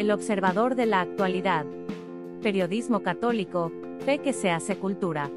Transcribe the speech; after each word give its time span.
El 0.00 0.10
observador 0.12 0.76
de 0.76 0.86
la 0.86 1.02
actualidad. 1.02 1.66
Periodismo 2.42 3.02
católico, 3.02 3.70
fe 4.06 4.16
que 4.20 4.32
se 4.32 4.50
hace 4.50 4.78
cultura. 4.78 5.30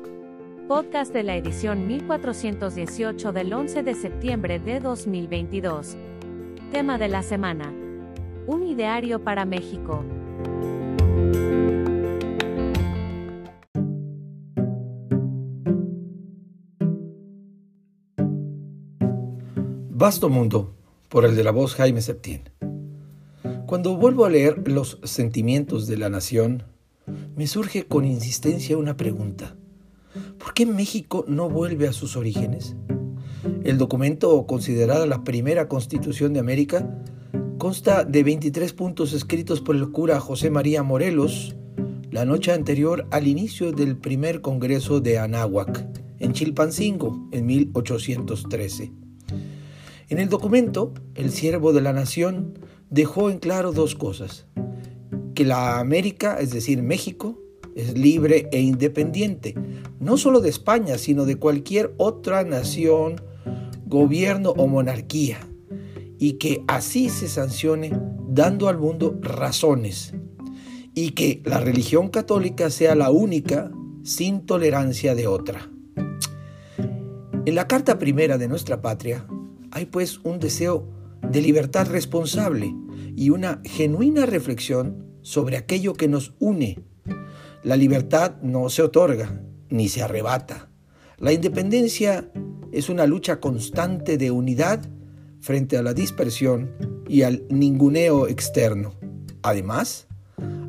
Podcast 0.69 1.11
de 1.11 1.23
la 1.23 1.35
edición 1.35 1.85
1418 1.85 3.33
del 3.33 3.51
11 3.51 3.83
de 3.83 3.93
septiembre 3.93 4.59
de 4.59 4.79
2022. 4.79 5.97
Tema 6.71 6.97
de 6.97 7.09
la 7.09 7.23
semana. 7.23 7.73
Un 8.47 8.63
ideario 8.63 9.21
para 9.21 9.43
México. 9.43 10.05
Vasto 19.89 20.29
Mundo, 20.29 20.73
por 21.09 21.25
el 21.25 21.35
de 21.35 21.43
la 21.43 21.51
voz 21.51 21.75
Jaime 21.75 21.99
Septién. 21.99 22.52
Cuando 23.73 23.97
vuelvo 23.97 24.25
a 24.25 24.29
leer 24.29 24.67
Los 24.67 24.99
sentimientos 25.01 25.87
de 25.87 25.97
la 25.97 26.07
nación, 26.07 26.61
me 27.35 27.47
surge 27.47 27.87
con 27.87 28.05
insistencia 28.05 28.77
una 28.77 28.97
pregunta. 28.97 29.55
¿Por 30.37 30.53
qué 30.53 30.67
México 30.67 31.25
no 31.27 31.49
vuelve 31.49 31.87
a 31.87 31.91
sus 31.91 32.15
orígenes? 32.15 32.75
El 33.63 33.79
documento, 33.79 34.45
considerada 34.45 35.07
la 35.07 35.23
primera 35.23 35.67
constitución 35.69 36.33
de 36.33 36.39
América, 36.39 36.87
consta 37.57 38.03
de 38.03 38.21
23 38.21 38.73
puntos 38.73 39.11
escritos 39.11 39.59
por 39.59 39.75
el 39.75 39.89
cura 39.89 40.19
José 40.19 40.51
María 40.51 40.83
Morelos 40.83 41.55
la 42.11 42.25
noche 42.25 42.51
anterior 42.51 43.07
al 43.09 43.25
inicio 43.25 43.71
del 43.71 43.97
primer 43.97 44.41
Congreso 44.41 44.99
de 44.99 45.17
Anáhuac, 45.17 45.83
en 46.19 46.33
Chilpancingo, 46.33 47.27
en 47.31 47.47
1813. 47.47 48.91
En 50.09 50.19
el 50.19 50.29
documento, 50.29 50.93
el 51.15 51.31
siervo 51.31 51.73
de 51.73 51.81
la 51.81 51.91
nación 51.91 52.53
dejó 52.93 53.31
en 53.31 53.39
claro 53.39 53.71
dos 53.71 53.95
cosas. 53.95 54.45
Que 55.33 55.45
la 55.45 55.79
América, 55.79 56.37
es 56.39 56.51
decir, 56.51 56.83
México, 56.83 57.39
es 57.75 57.97
libre 57.97 58.47
e 58.51 58.61
independiente, 58.61 59.55
no 59.99 60.15
solo 60.17 60.41
de 60.41 60.49
España, 60.49 60.99
sino 60.99 61.25
de 61.25 61.37
cualquier 61.37 61.95
otra 61.97 62.43
nación, 62.43 63.15
gobierno 63.87 64.51
o 64.51 64.67
monarquía, 64.67 65.39
y 66.19 66.33
que 66.33 66.63
así 66.67 67.09
se 67.09 67.27
sancione 67.27 67.91
dando 68.29 68.69
al 68.69 68.77
mundo 68.77 69.17
razones, 69.21 70.13
y 70.93 71.11
que 71.11 71.41
la 71.45 71.59
religión 71.59 72.09
católica 72.09 72.69
sea 72.69 72.93
la 72.93 73.09
única 73.09 73.71
sin 74.03 74.45
tolerancia 74.45 75.15
de 75.15 75.25
otra. 75.25 75.67
En 77.45 77.55
la 77.55 77.67
carta 77.67 77.97
primera 77.97 78.37
de 78.37 78.47
nuestra 78.47 78.83
patria, 78.83 79.25
hay 79.71 79.87
pues 79.87 80.19
un 80.23 80.39
deseo 80.39 80.87
de 81.33 81.41
libertad 81.41 81.89
responsable 81.89 82.75
y 83.15 83.31
una 83.31 83.59
genuina 83.65 84.27
reflexión 84.27 85.17
sobre 85.23 85.57
aquello 85.57 85.95
que 85.95 86.07
nos 86.07 86.35
une. 86.39 86.83
La 87.63 87.75
libertad 87.75 88.35
no 88.43 88.69
se 88.69 88.83
otorga 88.83 89.41
ni 89.69 89.89
se 89.89 90.03
arrebata. 90.03 90.69
La 91.17 91.33
independencia 91.33 92.29
es 92.71 92.87
una 92.87 93.07
lucha 93.07 93.39
constante 93.39 94.19
de 94.19 94.29
unidad 94.29 94.85
frente 95.41 95.75
a 95.75 95.81
la 95.81 95.95
dispersión 95.95 96.71
y 97.07 97.23
al 97.23 97.45
ninguneo 97.49 98.27
externo. 98.27 98.93
Además, 99.41 100.07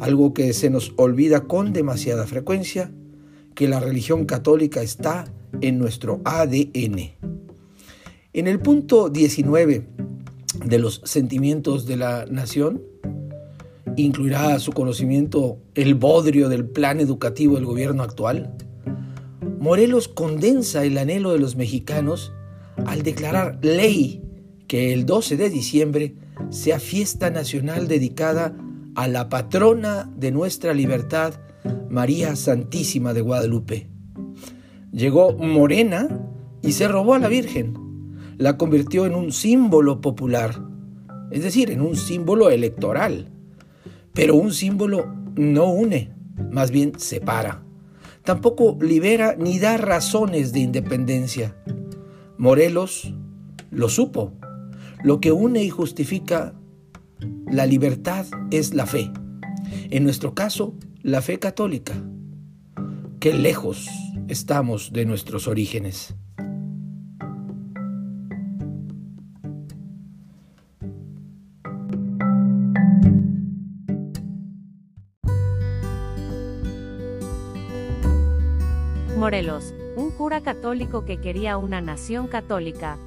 algo 0.01 0.33
que 0.33 0.55
se 0.55 0.71
nos 0.71 0.95
olvida 0.97 1.43
con 1.43 1.75
demasiada 1.75 2.27
frecuencia, 2.27 2.91
que 3.55 3.69
la 3.69 3.81
religión 3.81 4.25
católica 4.25 4.81
está 4.81 5.27
en 5.61 5.79
nuestro 5.79 6.23
ADN. 6.25 7.13
En 8.33 8.49
el 8.49 8.61
punto 8.61 9.11
19 9.11 9.87
de 10.65 10.79
los 10.79 11.01
sentimientos 11.05 11.87
de 11.87 11.97
la 11.97 12.27
nación, 12.27 12.83
incluirá 13.97 14.59
su 14.59 14.73
conocimiento 14.73 15.59
el 15.75 15.95
bodrio 15.95 16.49
del 16.49 16.67
plan 16.67 17.01
educativo 17.01 17.57
del 17.57 17.65
gobierno 17.65 18.03
actual. 18.03 18.55
Morelos 19.59 20.09
condensa 20.09 20.85
el 20.85 20.99
anhelo 20.99 21.33
de 21.33 21.39
los 21.39 21.57
mexicanos 21.57 22.33
al 22.87 23.03
declarar 23.03 23.59
ley 23.63 24.23
que 24.67 24.93
el 24.93 25.07
12 25.07 25.37
de 25.37 25.51
diciembre 25.51 26.15
sea 26.51 26.81
fiesta 26.81 27.31
nacional 27.31 27.89
dedicada 27.89 28.57
a 28.95 29.09
la 29.09 29.29
patrona 29.29 30.11
de 30.17 30.31
nuestra 30.33 30.75
libertad, 30.75 31.35
María 31.89 32.37
Santísima 32.37 33.15
de 33.15 33.21
Guadalupe. 33.21 33.89
Llegó 34.93 35.33
Morena 35.33 36.09
y 36.63 36.73
se 36.73 36.89
robó 36.89 37.15
a 37.15 37.19
la 37.19 37.29
Virgen 37.29 37.84
la 38.37 38.57
convirtió 38.57 39.07
en 39.07 39.15
un 39.15 39.33
símbolo 39.33 40.01
popular, 40.01 40.61
es 41.31 41.43
decir, 41.43 41.71
en 41.71 41.81
un 41.81 41.97
símbolo 41.97 42.51
electoral. 42.51 43.31
Pero 44.13 44.37
un 44.37 44.53
símbolo 44.53 45.13
no 45.37 45.71
une, 45.71 46.13
más 46.51 46.71
bien 46.71 46.99
separa. 46.99 47.63
Tampoco 48.23 48.79
libera 48.81 49.37
ni 49.39 49.59
da 49.59 49.77
razones 49.77 50.53
de 50.53 50.61
independencia. 50.61 51.57
Morelos 52.39 53.13
lo 53.71 53.89
supo. 53.89 54.33
Lo 55.03 55.21
que 55.21 55.33
une 55.33 55.63
y 55.63 55.69
justifica 55.69 56.55
la 57.51 57.67
libertad 57.67 58.27
es 58.51 58.73
la 58.73 58.87
fe. 58.87 59.11
En 59.91 60.05
nuestro 60.05 60.35
caso, 60.35 60.75
la 61.03 61.21
fe 61.21 61.39
católica. 61.39 61.93
Qué 63.21 63.35
lejos 63.35 63.89
estamos 64.29 64.93
de 64.93 65.05
nuestros 65.05 65.47
orígenes. 65.47 66.15
Morelos, 79.25 79.73
un 79.97 80.11
cura 80.11 80.43
católico 80.43 81.07
que 81.07 81.17
quería 81.17 81.57
una 81.57 81.81
nación 81.81 82.27
católica. 82.27 82.99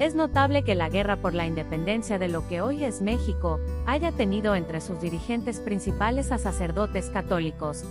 Es 0.00 0.16
notable 0.16 0.64
que 0.64 0.74
la 0.74 0.88
guerra 0.88 1.18
por 1.18 1.32
la 1.32 1.46
independencia 1.46 2.18
de 2.18 2.26
lo 2.26 2.48
que 2.48 2.62
hoy 2.62 2.82
es 2.82 3.00
México 3.00 3.60
haya 3.86 4.10
tenido 4.10 4.56
entre 4.56 4.80
sus 4.80 5.00
dirigentes 5.00 5.60
principales 5.60 6.32
a 6.32 6.38
sacerdotes 6.38 7.10
católicos. 7.10 7.84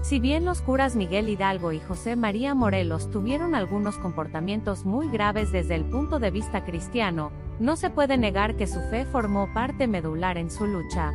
Si 0.00 0.20
bien 0.20 0.46
los 0.46 0.62
curas 0.62 0.96
Miguel 0.96 1.28
Hidalgo 1.28 1.72
y 1.72 1.80
José 1.80 2.16
María 2.16 2.54
Morelos 2.54 3.10
tuvieron 3.10 3.54
algunos 3.54 3.98
comportamientos 3.98 4.86
muy 4.86 5.10
graves 5.10 5.52
desde 5.52 5.74
el 5.74 5.84
punto 5.84 6.18
de 6.18 6.30
vista 6.30 6.64
cristiano, 6.64 7.30
no 7.58 7.76
se 7.76 7.90
puede 7.90 8.16
negar 8.16 8.56
que 8.56 8.66
su 8.66 8.80
fe 8.88 9.04
formó 9.04 9.52
parte 9.52 9.86
medular 9.86 10.38
en 10.38 10.50
su 10.50 10.66
lucha. 10.66 11.12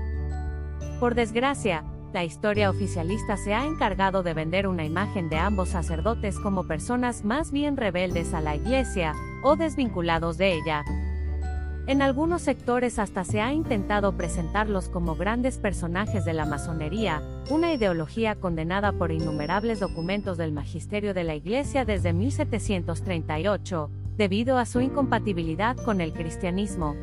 Por 0.99 1.15
desgracia, 1.15 1.83
la 2.15 2.23
historia 2.23 2.69
oficialista 2.69 3.35
se 3.35 3.53
ha 3.53 3.65
encargado 3.65 4.23
de 4.23 4.33
vender 4.33 4.69
una 4.69 4.85
imagen 4.85 5.27
de 5.27 5.35
ambos 5.35 5.67
sacerdotes 5.67 6.39
como 6.39 6.65
personas 6.65 7.25
más 7.25 7.51
bien 7.51 7.75
rebeldes 7.75 8.33
a 8.33 8.39
la 8.39 8.55
Iglesia, 8.55 9.13
o 9.43 9.57
desvinculados 9.57 10.37
de 10.37 10.53
ella. 10.53 10.85
En 11.87 12.01
algunos 12.01 12.41
sectores 12.41 12.99
hasta 12.99 13.25
se 13.25 13.41
ha 13.41 13.51
intentado 13.51 14.13
presentarlos 14.15 14.87
como 14.87 15.17
grandes 15.17 15.57
personajes 15.57 16.23
de 16.23 16.31
la 16.31 16.45
masonería, 16.45 17.21
una 17.49 17.73
ideología 17.73 18.35
condenada 18.35 18.93
por 18.93 19.11
innumerables 19.11 19.81
documentos 19.81 20.37
del 20.37 20.53
magisterio 20.53 21.13
de 21.13 21.25
la 21.25 21.35
Iglesia 21.35 21.83
desde 21.83 22.13
1738, 22.13 23.89
debido 24.15 24.57
a 24.57 24.65
su 24.65 24.79
incompatibilidad 24.79 25.75
con 25.75 25.99
el 25.99 26.13
cristianismo, 26.13 26.95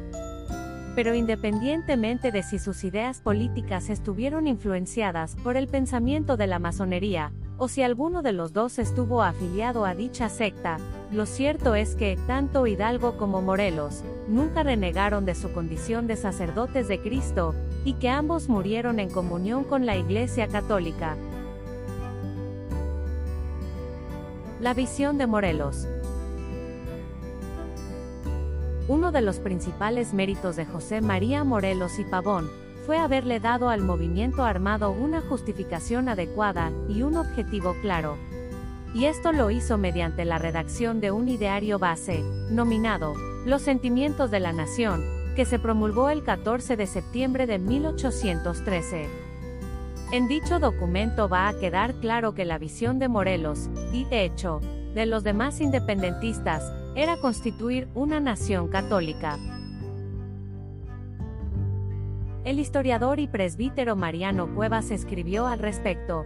pero 0.95 1.15
independientemente 1.15 2.33
de 2.33 2.43
si 2.43 2.59
sus 2.59 2.85
ideas 2.85 3.21
políticas 3.21 3.89
estuvieron 3.91 4.47
influenciadas 4.47 5.37
por 5.37 5.57
el 5.57 5.69
pensamiento 5.69 6.37
de 6.37 6.47
la 6.47 6.59
masonería, 6.59 7.33
o 7.59 7.69
si 7.69 7.83
alguno 7.83 8.23
de 8.23 8.33
los 8.33 8.53
dos 8.53 8.79
estuvo 8.79 9.23
afiliado 9.23 9.85
a 9.85 9.95
dicha 9.95 10.29
secta, 10.29 10.79
lo 11.13 11.27
cierto 11.27 11.75
es 11.75 11.95
que, 11.95 12.19
tanto 12.27 12.67
Hidalgo 12.67 13.17
como 13.17 13.41
Morelos, 13.41 14.03
nunca 14.29 14.63
renegaron 14.63 15.25
de 15.25 15.35
su 15.35 15.53
condición 15.53 16.07
de 16.07 16.17
sacerdotes 16.17 16.89
de 16.89 17.01
Cristo, 17.01 17.55
y 17.85 17.95
que 17.95 18.09
ambos 18.09 18.49
murieron 18.49 19.01
en 19.01 19.11
comunión 19.11 19.65
con 19.65 19.87
la 19.87 19.97
Iglesia 19.97 20.49
Católica. 20.49 21.17
La 24.61 24.75
visión 24.75 25.19
de 25.19 25.27
Morelos 25.27 25.89
uno 28.89 29.13
de 29.13 29.23
los 29.23 29.39
principales 29.39 30.13
méritos 30.13 30.57
de 30.57 30.67
José 30.67 31.01
María 31.01 31.45
Morelos 31.45 31.99
y 31.99 32.05
Pavón 32.05 32.51
fue 32.85 32.99
haberle 32.99 33.39
dado 33.39 33.69
al 33.69 33.81
movimiento 33.81 34.43
armado 34.45 34.91
una 34.91 35.21
justificación 35.21 36.09
adecuada 36.09 36.73
y 36.89 37.03
un 37.03 37.17
objetivo 37.17 37.77
claro. 37.81 38.17
Y 38.95 39.05
esto 39.05 39.33
lo 39.33 39.51
hizo 39.51 39.79
mediante 39.79 40.25
la 40.25 40.39
redacción 40.39 41.01
de 41.01 41.13
un 41.13 41.29
ideario 41.29 41.79
base, 41.79 42.23
nominado 42.51 43.15
Los 43.47 43.63
Sentimientos 43.63 44.31
de 44.31 44.41
la 44.41 44.53
Nación, 44.53 45.03
que 45.37 45.45
se 45.45 45.59
promulgó 45.59 46.11
el 46.11 46.25
14 46.25 46.77
de 46.77 46.87
septiembre 46.87 47.47
de 47.47 47.59
1813. 47.59 49.09
En 50.11 50.29
dicho 50.29 50.59
documento 50.59 51.29
va 51.29 51.49
a 51.49 51.55
quedar 51.55 51.95
claro 51.95 52.35
que 52.35 52.45
la 52.45 52.59
visión 52.59 52.99
de 52.99 53.09
Morelos, 53.09 53.71
y 53.93 54.05
de 54.05 54.25
hecho, 54.25 54.61
de 54.93 55.07
los 55.07 55.25
demás 55.25 55.61
independentistas, 55.63 56.71
era 56.95 57.17
constituir 57.17 57.89
una 57.95 58.21
nación 58.21 58.69
católica. 58.69 59.39
El 62.45 62.59
historiador 62.59 63.21
y 63.21 63.29
presbítero 63.29 63.97
Mariano 63.97 64.55
Cuevas 64.55 64.91
escribió 64.91 65.47
al 65.47 65.61
respecto. 65.61 66.25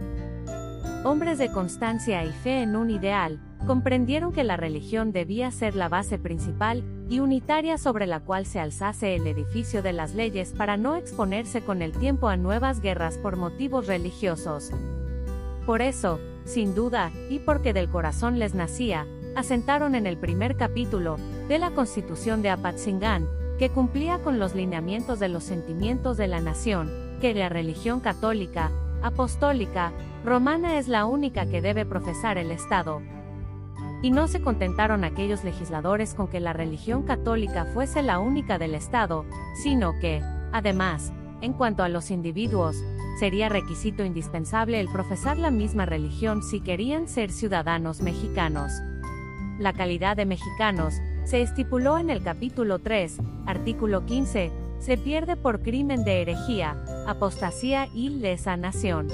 Hombres 1.03 1.37
de 1.37 1.51
constancia 1.51 2.25
y 2.25 2.31
fe 2.31 2.63
en 2.63 2.75
un 2.75 2.89
ideal, 2.89 3.39
comprendieron 3.65 4.33
que 4.33 4.43
la 4.43 4.57
religión 4.57 5.11
debía 5.11 5.51
ser 5.51 5.75
la 5.75 5.89
base 5.89 6.17
principal 6.17 6.83
y 7.09 7.19
unitaria 7.19 7.77
sobre 7.77 8.07
la 8.07 8.19
cual 8.19 8.45
se 8.45 8.59
alzase 8.59 9.15
el 9.15 9.27
edificio 9.27 9.81
de 9.81 9.93
las 9.93 10.15
leyes 10.15 10.53
para 10.53 10.75
no 10.75 10.95
exponerse 10.95 11.61
con 11.61 11.81
el 11.81 11.91
tiempo 11.91 12.27
a 12.27 12.37
nuevas 12.37 12.81
guerras 12.81 13.17
por 13.17 13.37
motivos 13.37 13.87
religiosos. 13.87 14.71
Por 15.65 15.81
eso, 15.81 16.19
sin 16.45 16.75
duda, 16.75 17.11
y 17.29 17.39
porque 17.39 17.73
del 17.73 17.89
corazón 17.89 18.39
les 18.39 18.55
nacía, 18.55 19.05
asentaron 19.37 19.93
en 19.93 20.07
el 20.07 20.17
primer 20.17 20.57
capítulo 20.57 21.17
de 21.47 21.59
la 21.59 21.69
Constitución 21.69 22.41
de 22.41 22.49
Apatzingán, 22.49 23.27
que 23.59 23.69
cumplía 23.69 24.17
con 24.17 24.39
los 24.39 24.55
lineamientos 24.55 25.19
de 25.19 25.29
los 25.29 25.43
sentimientos 25.43 26.17
de 26.17 26.27
la 26.27 26.41
nación, 26.41 26.91
que 27.21 27.35
la 27.35 27.47
religión 27.47 27.99
católica, 27.99 28.71
apostólica, 29.03 29.91
romana 30.25 30.79
es 30.79 30.87
la 30.87 31.05
única 31.05 31.45
que 31.45 31.61
debe 31.61 31.85
profesar 31.85 32.39
el 32.39 32.49
Estado. 32.49 33.03
Y 34.01 34.09
no 34.09 34.27
se 34.27 34.41
contentaron 34.41 35.03
aquellos 35.03 35.43
legisladores 35.43 36.15
con 36.15 36.27
que 36.29 36.39
la 36.39 36.53
religión 36.53 37.03
católica 37.03 37.65
fuese 37.75 38.01
la 38.01 38.17
única 38.17 38.57
del 38.57 38.73
Estado, 38.73 39.23
sino 39.61 39.93
que, 39.99 40.19
además, 40.51 41.13
en 41.41 41.53
cuanto 41.53 41.83
a 41.83 41.89
los 41.89 42.09
individuos, 42.09 42.75
sería 43.19 43.49
requisito 43.49 44.03
indispensable 44.03 44.79
el 44.79 44.89
profesar 44.89 45.37
la 45.37 45.51
misma 45.51 45.85
religión 45.85 46.41
si 46.41 46.59
querían 46.59 47.07
ser 47.07 47.31
ciudadanos 47.31 48.01
mexicanos. 48.01 48.71
La 49.59 49.73
calidad 49.73 50.15
de 50.15 50.25
mexicanos, 50.25 51.01
se 51.25 51.41
estipuló 51.41 51.97
en 51.97 52.09
el 52.09 52.21
capítulo 52.21 52.79
3, 52.79 53.17
artículo 53.47 54.05
15, 54.05 54.51
se 54.79 54.97
pierde 54.97 55.35
por 55.35 55.61
crimen 55.61 56.03
de 56.03 56.21
herejía, 56.21 56.77
apostasía 57.07 57.87
y 57.93 58.09
lesa 58.09 58.55
nación. 58.55 59.07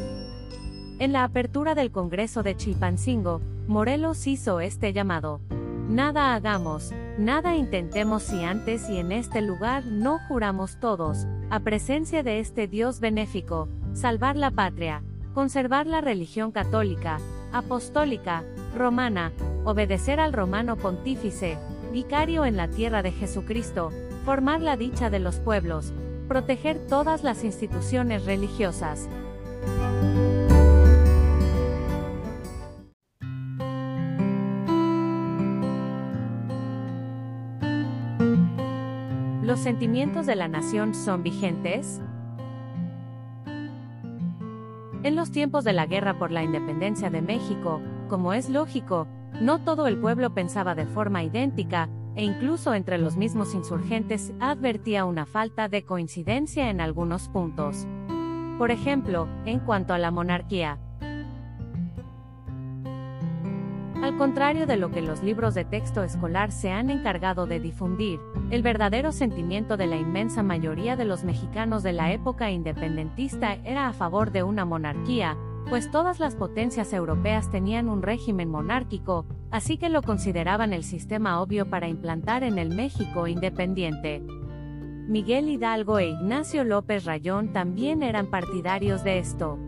En 0.99 1.13
la 1.13 1.23
apertura 1.23 1.75
del 1.75 1.91
Congreso 1.91 2.43
de 2.43 2.55
Chilpancingo, 2.55 3.41
Morelos 3.67 4.27
hizo 4.27 4.59
este 4.59 4.91
llamado. 4.91 5.39
Nada 5.87 6.33
hagamos, 6.33 6.91
nada 7.17 7.55
intentemos 7.55 8.23
si 8.23 8.43
antes 8.43 8.89
y 8.89 8.97
en 8.97 9.11
este 9.11 9.41
lugar 9.41 9.85
no 9.85 10.19
juramos 10.27 10.79
todos, 10.79 11.25
a 11.49 11.61
presencia 11.61 12.21
de 12.21 12.39
este 12.39 12.67
Dios 12.67 12.99
benéfico, 12.99 13.69
salvar 13.93 14.35
la 14.35 14.51
patria, 14.51 15.03
conservar 15.33 15.87
la 15.87 16.01
religión 16.01 16.51
católica, 16.51 17.19
apostólica, 17.53 18.43
romana, 18.75 19.31
obedecer 19.65 20.19
al 20.19 20.33
romano 20.33 20.75
pontífice, 20.77 21.57
vicario 21.91 22.45
en 22.45 22.57
la 22.57 22.67
tierra 22.67 23.01
de 23.01 23.11
Jesucristo, 23.11 23.91
formar 24.25 24.61
la 24.61 24.77
dicha 24.77 25.09
de 25.09 25.19
los 25.19 25.39
pueblos, 25.39 25.93
proteger 26.27 26.87
todas 26.87 27.23
las 27.23 27.43
instituciones 27.43 28.25
religiosas. 28.25 29.09
¿Los 39.41 39.59
sentimientos 39.59 40.25
de 40.25 40.35
la 40.35 40.47
nación 40.47 40.95
son 40.95 41.21
vigentes? 41.21 42.01
En 45.03 45.15
los 45.15 45.31
tiempos 45.31 45.63
de 45.63 45.73
la 45.73 45.85
guerra 45.85 46.17
por 46.17 46.31
la 46.31 46.43
independencia 46.43 47.09
de 47.09 47.21
México, 47.21 47.81
como 48.07 48.33
es 48.33 48.49
lógico, 48.49 49.07
no 49.41 49.59
todo 49.59 49.87
el 49.87 49.97
pueblo 49.97 50.33
pensaba 50.33 50.75
de 50.75 50.85
forma 50.85 51.23
idéntica, 51.23 51.89
e 52.15 52.23
incluso 52.23 52.73
entre 52.73 52.97
los 52.97 53.17
mismos 53.17 53.55
insurgentes 53.55 54.33
advertía 54.39 55.05
una 55.05 55.25
falta 55.25 55.67
de 55.67 55.83
coincidencia 55.83 56.69
en 56.69 56.79
algunos 56.81 57.27
puntos. 57.29 57.87
Por 58.57 58.71
ejemplo, 58.71 59.27
en 59.45 59.59
cuanto 59.59 59.93
a 59.93 59.97
la 59.97 60.11
monarquía. 60.11 60.79
Al 64.03 64.17
contrario 64.17 64.67
de 64.67 64.75
lo 64.75 64.91
que 64.91 65.01
los 65.01 65.23
libros 65.23 65.53
de 65.53 65.63
texto 65.63 66.03
escolar 66.03 66.51
se 66.51 66.69
han 66.69 66.89
encargado 66.89 67.47
de 67.47 67.61
difundir, 67.61 68.19
el 68.51 68.61
verdadero 68.61 69.13
sentimiento 69.13 69.77
de 69.77 69.87
la 69.87 69.95
inmensa 69.95 70.43
mayoría 70.43 70.97
de 70.97 71.05
los 71.05 71.23
mexicanos 71.23 71.83
de 71.83 71.93
la 71.93 72.11
época 72.11 72.51
independentista 72.51 73.53
era 73.63 73.87
a 73.87 73.93
favor 73.93 74.31
de 74.31 74.43
una 74.43 74.65
monarquía, 74.65 75.37
pues 75.69 75.89
todas 75.91 76.19
las 76.19 76.35
potencias 76.35 76.93
europeas 76.93 77.49
tenían 77.49 77.89
un 77.89 78.01
régimen 78.01 78.49
monárquico, 78.49 79.25
así 79.51 79.77
que 79.77 79.89
lo 79.89 80.01
consideraban 80.01 80.73
el 80.73 80.83
sistema 80.83 81.41
obvio 81.41 81.69
para 81.69 81.87
implantar 81.87 82.43
en 82.43 82.57
el 82.57 82.69
México 82.69 83.27
independiente. 83.27 84.21
Miguel 85.07 85.49
Hidalgo 85.49 85.99
e 85.99 86.09
Ignacio 86.09 86.63
López 86.63 87.05
Rayón 87.05 87.51
también 87.51 88.03
eran 88.03 88.27
partidarios 88.27 89.03
de 89.03 89.19
esto. 89.19 89.59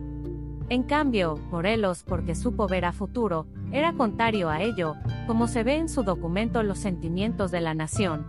En 0.68 0.82
cambio, 0.82 1.36
Morelos, 1.50 2.02
porque 2.02 2.34
supo 2.34 2.66
ver 2.66 2.84
a 2.84 2.92
futuro, 2.92 3.46
era 3.70 3.92
contrario 3.92 4.48
a 4.48 4.62
ello, 4.62 4.94
como 5.26 5.46
se 5.46 5.62
ve 5.62 5.76
en 5.76 5.88
su 5.88 6.02
documento 6.02 6.62
Los 6.62 6.78
sentimientos 6.78 7.50
de 7.50 7.60
la 7.60 7.74
nación. 7.74 8.26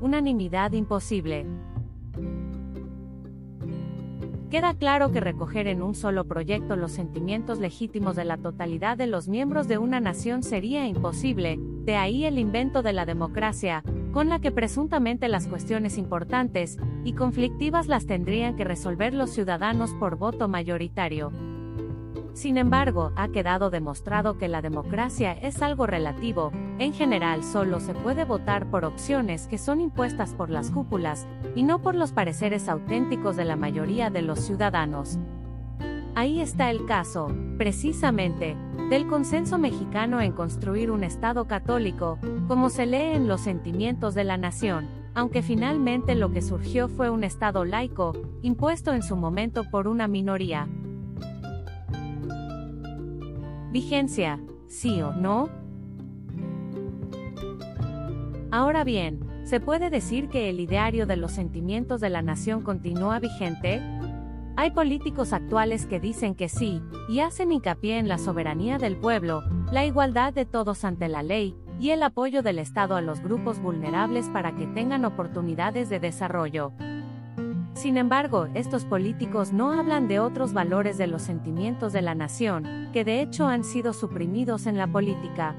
Unanimidad 0.00 0.72
imposible. 0.72 1.46
Queda 4.52 4.74
claro 4.74 5.10
que 5.12 5.20
recoger 5.20 5.66
en 5.66 5.80
un 5.80 5.94
solo 5.94 6.26
proyecto 6.26 6.76
los 6.76 6.92
sentimientos 6.92 7.58
legítimos 7.58 8.16
de 8.16 8.26
la 8.26 8.36
totalidad 8.36 8.98
de 8.98 9.06
los 9.06 9.26
miembros 9.26 9.66
de 9.66 9.78
una 9.78 9.98
nación 9.98 10.42
sería 10.42 10.86
imposible, 10.86 11.58
de 11.58 11.96
ahí 11.96 12.26
el 12.26 12.38
invento 12.38 12.82
de 12.82 12.92
la 12.92 13.06
democracia, 13.06 13.82
con 14.12 14.28
la 14.28 14.40
que 14.40 14.52
presuntamente 14.52 15.28
las 15.28 15.46
cuestiones 15.46 15.96
importantes 15.96 16.76
y 17.02 17.14
conflictivas 17.14 17.86
las 17.86 18.04
tendrían 18.04 18.54
que 18.54 18.64
resolver 18.64 19.14
los 19.14 19.30
ciudadanos 19.30 19.94
por 19.94 20.16
voto 20.16 20.48
mayoritario. 20.48 21.32
Sin 22.34 22.58
embargo, 22.58 23.12
ha 23.16 23.28
quedado 23.28 23.70
demostrado 23.70 24.36
que 24.36 24.48
la 24.48 24.60
democracia 24.60 25.32
es 25.32 25.62
algo 25.62 25.86
relativo, 25.86 26.52
en 26.82 26.92
general 26.92 27.44
solo 27.44 27.80
se 27.80 27.94
puede 27.94 28.24
votar 28.24 28.66
por 28.70 28.84
opciones 28.84 29.46
que 29.46 29.58
son 29.58 29.80
impuestas 29.80 30.34
por 30.34 30.50
las 30.50 30.70
cúpulas, 30.70 31.26
y 31.54 31.62
no 31.62 31.80
por 31.80 31.94
los 31.94 32.12
pareceres 32.12 32.68
auténticos 32.68 33.36
de 33.36 33.44
la 33.44 33.56
mayoría 33.56 34.10
de 34.10 34.22
los 34.22 34.40
ciudadanos. 34.40 35.18
Ahí 36.14 36.40
está 36.40 36.70
el 36.70 36.84
caso, 36.84 37.28
precisamente, 37.56 38.56
del 38.90 39.06
consenso 39.06 39.58
mexicano 39.58 40.20
en 40.20 40.32
construir 40.32 40.90
un 40.90 41.04
Estado 41.04 41.46
católico, 41.46 42.18
como 42.48 42.68
se 42.68 42.84
lee 42.86 43.14
en 43.14 43.28
los 43.28 43.40
sentimientos 43.40 44.14
de 44.14 44.24
la 44.24 44.36
nación, 44.36 44.88
aunque 45.14 45.42
finalmente 45.42 46.14
lo 46.14 46.30
que 46.30 46.42
surgió 46.42 46.88
fue 46.88 47.10
un 47.10 47.24
Estado 47.24 47.64
laico, 47.64 48.12
impuesto 48.42 48.92
en 48.92 49.02
su 49.02 49.16
momento 49.16 49.64
por 49.70 49.88
una 49.88 50.08
minoría. 50.08 50.68
Vigencia, 53.70 54.38
sí 54.66 55.00
o 55.00 55.12
no. 55.12 55.61
Ahora 58.52 58.84
bien, 58.84 59.18
¿se 59.44 59.60
puede 59.60 59.88
decir 59.88 60.28
que 60.28 60.50
el 60.50 60.60
ideario 60.60 61.06
de 61.06 61.16
los 61.16 61.32
sentimientos 61.32 62.02
de 62.02 62.10
la 62.10 62.20
nación 62.20 62.60
continúa 62.60 63.18
vigente? 63.18 63.80
Hay 64.56 64.72
políticos 64.72 65.32
actuales 65.32 65.86
que 65.86 65.98
dicen 65.98 66.34
que 66.34 66.50
sí, 66.50 66.82
y 67.08 67.20
hacen 67.20 67.50
hincapié 67.50 67.96
en 67.96 68.08
la 68.08 68.18
soberanía 68.18 68.76
del 68.76 68.98
pueblo, 68.98 69.42
la 69.72 69.86
igualdad 69.86 70.34
de 70.34 70.44
todos 70.44 70.84
ante 70.84 71.08
la 71.08 71.22
ley, 71.22 71.56
y 71.80 71.92
el 71.92 72.02
apoyo 72.02 72.42
del 72.42 72.58
Estado 72.58 72.94
a 72.94 73.00
los 73.00 73.20
grupos 73.20 73.58
vulnerables 73.58 74.28
para 74.28 74.54
que 74.54 74.66
tengan 74.66 75.06
oportunidades 75.06 75.88
de 75.88 75.98
desarrollo. 75.98 76.72
Sin 77.72 77.96
embargo, 77.96 78.48
estos 78.52 78.84
políticos 78.84 79.54
no 79.54 79.72
hablan 79.72 80.08
de 80.08 80.20
otros 80.20 80.52
valores 80.52 80.98
de 80.98 81.06
los 81.06 81.22
sentimientos 81.22 81.94
de 81.94 82.02
la 82.02 82.14
nación, 82.14 82.90
que 82.92 83.02
de 83.02 83.22
hecho 83.22 83.46
han 83.46 83.64
sido 83.64 83.94
suprimidos 83.94 84.66
en 84.66 84.76
la 84.76 84.86
política. 84.86 85.56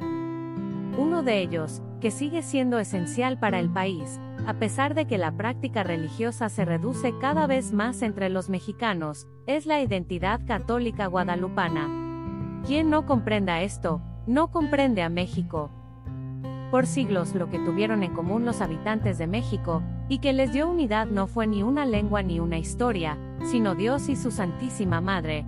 Uno 0.95 1.23
de 1.23 1.41
ellos, 1.41 1.81
que 2.03 2.11
sigue 2.11 2.41
siendo 2.41 2.79
esencial 2.79 3.39
para 3.39 3.59
el 3.59 3.69
país, 3.69 4.19
a 4.45 4.55
pesar 4.55 4.93
de 4.93 5.05
que 5.05 5.17
la 5.17 5.31
práctica 5.31 5.83
religiosa 5.83 6.49
se 6.49 6.65
reduce 6.65 7.17
cada 7.21 7.47
vez 7.47 7.71
más 7.71 8.01
entre 8.01 8.27
los 8.27 8.49
mexicanos, 8.49 9.25
es 9.47 9.65
la 9.65 9.81
identidad 9.81 10.41
católica 10.45 11.07
guadalupana. 11.07 12.61
Quien 12.67 12.89
no 12.89 13.05
comprenda 13.05 13.61
esto, 13.61 14.01
no 14.27 14.51
comprende 14.51 15.01
a 15.01 15.07
México. 15.07 15.71
Por 16.71 16.87
siglos 16.87 17.35
lo 17.35 17.49
que 17.49 17.59
tuvieron 17.59 18.03
en 18.03 18.13
común 18.13 18.43
los 18.43 18.59
habitantes 18.59 19.17
de 19.17 19.27
México, 19.27 19.81
y 20.09 20.17
que 20.17 20.33
les 20.33 20.51
dio 20.51 20.69
unidad 20.69 21.07
no 21.07 21.27
fue 21.27 21.47
ni 21.47 21.63
una 21.63 21.85
lengua 21.85 22.21
ni 22.21 22.41
una 22.41 22.57
historia, 22.57 23.17
sino 23.45 23.75
Dios 23.75 24.09
y 24.09 24.17
su 24.17 24.29
Santísima 24.29 24.99
Madre. 24.99 25.45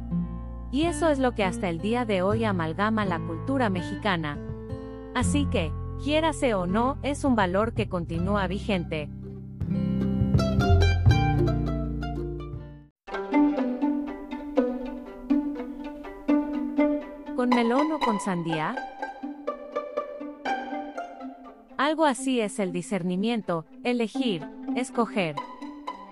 Y 0.71 0.83
eso 0.83 1.09
es 1.09 1.19
lo 1.19 1.33
que 1.33 1.43
hasta 1.43 1.67
el 1.67 1.79
día 1.79 2.05
de 2.05 2.21
hoy 2.21 2.45
amalgama 2.45 3.03
la 3.03 3.19
cultura 3.19 3.69
mexicana. 3.69 4.37
Así 5.13 5.47
que, 5.47 5.73
quiérase 6.05 6.53
o 6.53 6.67
no, 6.67 6.99
es 7.01 7.23
un 7.23 7.35
valor 7.35 7.73
que 7.73 7.89
continúa 7.89 8.45
vigente. 8.45 9.09
¿Con 17.35 17.49
melón 17.49 17.91
o 17.91 17.97
con 17.97 18.19
sandía? 18.19 18.75
Algo 21.75 22.05
así 22.05 22.39
es 22.39 22.59
el 22.59 22.71
discernimiento, 22.71 23.65
elegir, 23.83 24.47
escoger. 24.75 25.35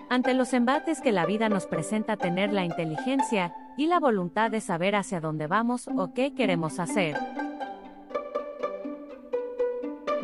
Ante 0.09 0.33
los 0.33 0.53
embates 0.53 1.01
que 1.01 1.11
la 1.11 1.27
vida 1.27 1.49
nos 1.49 1.67
presenta 1.67 2.17
tener 2.17 2.51
la 2.51 2.65
inteligencia 2.65 3.53
y 3.77 3.85
la 3.85 3.99
voluntad 3.99 4.49
de 4.49 4.59
saber 4.59 4.95
hacia 4.95 5.21
dónde 5.21 5.45
vamos 5.45 5.87
o 5.87 6.15
qué 6.15 6.33
queremos 6.33 6.79
hacer. 6.79 7.15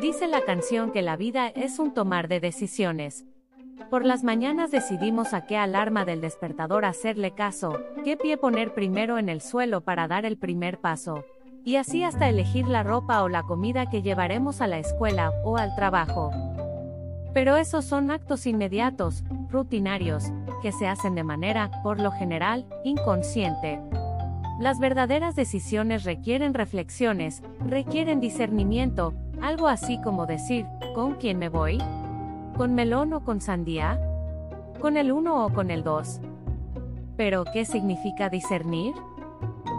Dice 0.02 0.30
la 0.30 0.46
canción 0.46 0.92
que 0.92 1.02
la 1.02 1.18
vida 1.18 1.48
es 1.48 1.78
un 1.78 1.94
tomar 1.94 2.30
de 2.30 2.40
decisiones. 2.40 3.26
Por 3.90 4.06
las 4.06 4.24
mañanas 4.24 4.72
decidimos 4.72 5.34
a 5.34 5.46
qué 5.46 5.58
alarma 5.58 6.06
del 6.06 6.22
despertador 6.22 6.86
hacerle 6.86 7.32
caso, 7.32 7.78
qué 8.06 8.16
pie 8.16 8.38
poner 8.38 8.74
primero 8.74 9.18
en 9.18 9.28
el 9.28 9.42
suelo 9.42 9.82
para 9.82 10.08
dar 10.08 10.26
el 10.26 10.38
primer 10.38 10.80
paso. 10.80 11.26
Y 11.66 11.76
así 11.76 12.04
hasta 12.04 12.30
elegir 12.30 12.66
la 12.68 12.82
ropa 12.82 13.24
o 13.24 13.28
la 13.28 13.44
comida 13.44 13.90
que 13.90 14.02
llevaremos 14.02 14.62
a 14.62 14.68
la 14.68 14.80
escuela 14.80 15.34
o 15.44 15.58
al 15.58 15.76
trabajo. 15.76 16.32
Pero 17.34 17.58
esos 17.58 17.84
son 17.84 18.10
actos 18.10 18.48
inmediatos, 18.48 19.26
rutinarios, 19.50 20.32
que 20.62 20.72
se 20.72 20.88
hacen 20.88 21.14
de 21.14 21.26
manera, 21.26 21.72
por 21.84 22.00
lo 22.00 22.12
general, 22.12 22.66
inconsciente. 22.86 23.82
Las 24.62 24.80
verdaderas 24.80 25.36
decisiones 25.36 26.06
requieren 26.06 26.54
reflexiones, 26.54 27.44
requieren 27.66 28.20
discernimiento, 28.20 29.14
algo 29.42 29.68
así 29.68 30.02
como 30.02 30.26
decir, 30.26 30.66
¿con 30.94 31.16
quién 31.16 31.40
me 31.40 31.50
voy? 31.50 31.78
¿Con 32.58 32.76
melón 32.76 33.14
o 33.14 33.24
con 33.24 33.42
sandía? 33.42 34.00
¿Con 34.80 34.98
el 34.98 35.12
uno 35.12 35.46
o 35.46 35.54
con 35.54 35.72
el 35.72 35.84
dos? 35.84 36.20
Pero, 37.18 37.44
¿qué 37.52 37.66
significa 37.66 38.30
discernir? 38.30 38.94